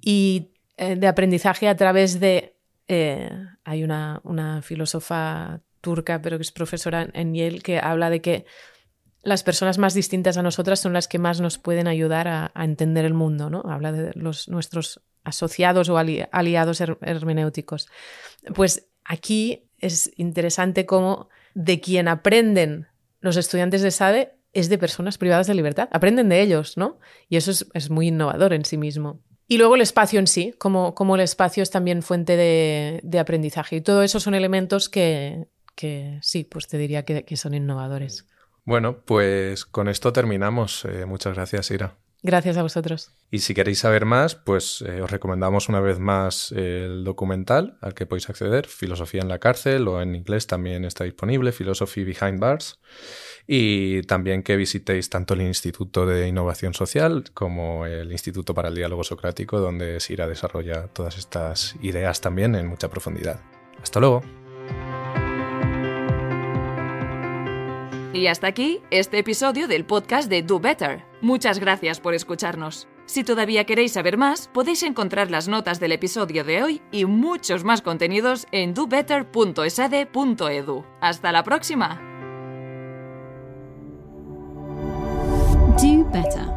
y 0.00 0.52
eh, 0.76 0.96
de 0.96 1.06
aprendizaje 1.06 1.68
a 1.68 1.76
través 1.76 2.20
de... 2.20 2.56
Eh, 2.88 3.30
hay 3.64 3.82
una, 3.82 4.20
una 4.22 4.62
filósofa 4.62 5.60
turca, 5.80 6.22
pero 6.22 6.38
que 6.38 6.42
es 6.42 6.52
profesora 6.52 7.08
en 7.12 7.34
Yale, 7.34 7.60
que 7.60 7.78
habla 7.78 8.10
de 8.10 8.20
que 8.20 8.46
las 9.22 9.42
personas 9.42 9.78
más 9.78 9.92
distintas 9.92 10.36
a 10.36 10.42
nosotras 10.42 10.78
son 10.78 10.92
las 10.92 11.08
que 11.08 11.18
más 11.18 11.40
nos 11.40 11.58
pueden 11.58 11.88
ayudar 11.88 12.28
a, 12.28 12.52
entender 12.54 13.04
el 13.04 13.14
mundo, 13.14 13.50
¿no? 13.50 13.62
Habla 13.68 13.90
de 13.90 14.12
los, 14.14 14.48
nuestros 14.48 15.00
asociados 15.24 15.88
o 15.88 15.98
aliados 15.98 16.80
hermenéuticos. 16.80 17.88
Pues 18.54 18.88
aquí 19.04 19.68
es 19.78 20.12
interesante 20.16 20.86
cómo 20.86 21.28
de 21.54 21.80
quien 21.80 22.06
aprenden 22.06 22.86
los 23.20 23.36
estudiantes 23.36 23.82
de 23.82 23.90
SADE 23.90 24.36
es 24.52 24.68
de 24.68 24.78
personas 24.78 25.18
privadas 25.18 25.46
de 25.46 25.54
libertad. 25.54 25.88
Aprenden 25.92 26.28
de 26.28 26.40
ellos, 26.40 26.76
¿no? 26.76 26.98
Y 27.28 27.36
eso 27.36 27.50
es, 27.50 27.90
muy 27.90 28.08
innovador 28.08 28.52
en 28.52 28.64
sí 28.64 28.78
mismo. 28.78 29.20
Y 29.48 29.58
luego 29.58 29.76
el 29.76 29.80
espacio 29.80 30.18
en 30.18 30.26
sí, 30.26 30.54
como, 30.58 30.94
como 30.94 31.14
el 31.14 31.20
espacio 31.20 31.62
es 31.62 31.70
también 31.70 32.02
fuente 32.02 32.36
de, 32.36 33.18
aprendizaje. 33.18 33.76
Y 33.76 33.80
todo 33.80 34.02
eso 34.02 34.18
son 34.20 34.34
elementos 34.34 34.88
que, 34.88 35.46
sí, 36.20 36.44
pues 36.44 36.66
te 36.66 36.78
diría 36.78 37.04
que 37.04 37.36
son 37.36 37.54
innovadores. 37.54 38.26
Bueno, 38.66 38.98
pues 39.04 39.64
con 39.64 39.88
esto 39.88 40.12
terminamos. 40.12 40.84
Eh, 40.84 41.06
muchas 41.06 41.34
gracias, 41.34 41.70
Ira. 41.70 41.96
Gracias 42.26 42.56
a 42.56 42.62
vosotros. 42.64 43.12
Y 43.30 43.38
si 43.38 43.54
queréis 43.54 43.78
saber 43.78 44.04
más, 44.04 44.34
pues 44.34 44.82
eh, 44.82 45.00
os 45.00 45.08
recomendamos 45.08 45.68
una 45.68 45.78
vez 45.78 46.00
más 46.00 46.50
el 46.50 47.04
documental 47.04 47.78
al 47.80 47.94
que 47.94 48.04
podéis 48.04 48.28
acceder, 48.28 48.66
Filosofía 48.66 49.20
en 49.20 49.28
la 49.28 49.38
cárcel, 49.38 49.86
o 49.86 50.02
en 50.02 50.16
inglés 50.16 50.48
también 50.48 50.84
está 50.84 51.04
disponible, 51.04 51.52
Philosophy 51.52 52.02
Behind 52.02 52.40
Bars. 52.40 52.80
Y 53.46 54.02
también 54.02 54.42
que 54.42 54.56
visitéis 54.56 55.08
tanto 55.08 55.34
el 55.34 55.42
Instituto 55.42 56.04
de 56.04 56.26
Innovación 56.26 56.74
Social 56.74 57.22
como 57.32 57.86
el 57.86 58.10
Instituto 58.10 58.54
para 58.54 58.70
el 58.70 58.74
Diálogo 58.74 59.04
Socrático, 59.04 59.60
donde 59.60 60.00
Sira 60.00 60.26
desarrolla 60.26 60.88
todas 60.88 61.18
estas 61.18 61.76
ideas 61.80 62.20
también 62.20 62.56
en 62.56 62.66
mucha 62.66 62.90
profundidad. 62.90 63.38
Hasta 63.80 64.00
luego. 64.00 64.22
Y 68.12 68.28
hasta 68.28 68.46
aquí 68.46 68.80
este 68.90 69.18
episodio 69.18 69.68
del 69.68 69.84
podcast 69.84 70.30
de 70.30 70.42
Do 70.42 70.58
Better. 70.58 71.04
Muchas 71.26 71.58
gracias 71.58 71.98
por 71.98 72.14
escucharnos. 72.14 72.86
Si 73.06 73.24
todavía 73.24 73.64
queréis 73.64 73.94
saber 73.94 74.16
más, 74.16 74.46
podéis 74.46 74.84
encontrar 74.84 75.28
las 75.28 75.48
notas 75.48 75.80
del 75.80 75.90
episodio 75.90 76.44
de 76.44 76.62
hoy 76.62 76.82
y 76.92 77.04
muchos 77.04 77.64
más 77.64 77.82
contenidos 77.82 78.46
en 78.52 78.74
dobetter.esade.edu. 78.74 80.84
¡Hasta 81.00 81.32
la 81.32 81.42
próxima! 81.42 82.00
Do 85.76 86.04
Better 86.12 86.55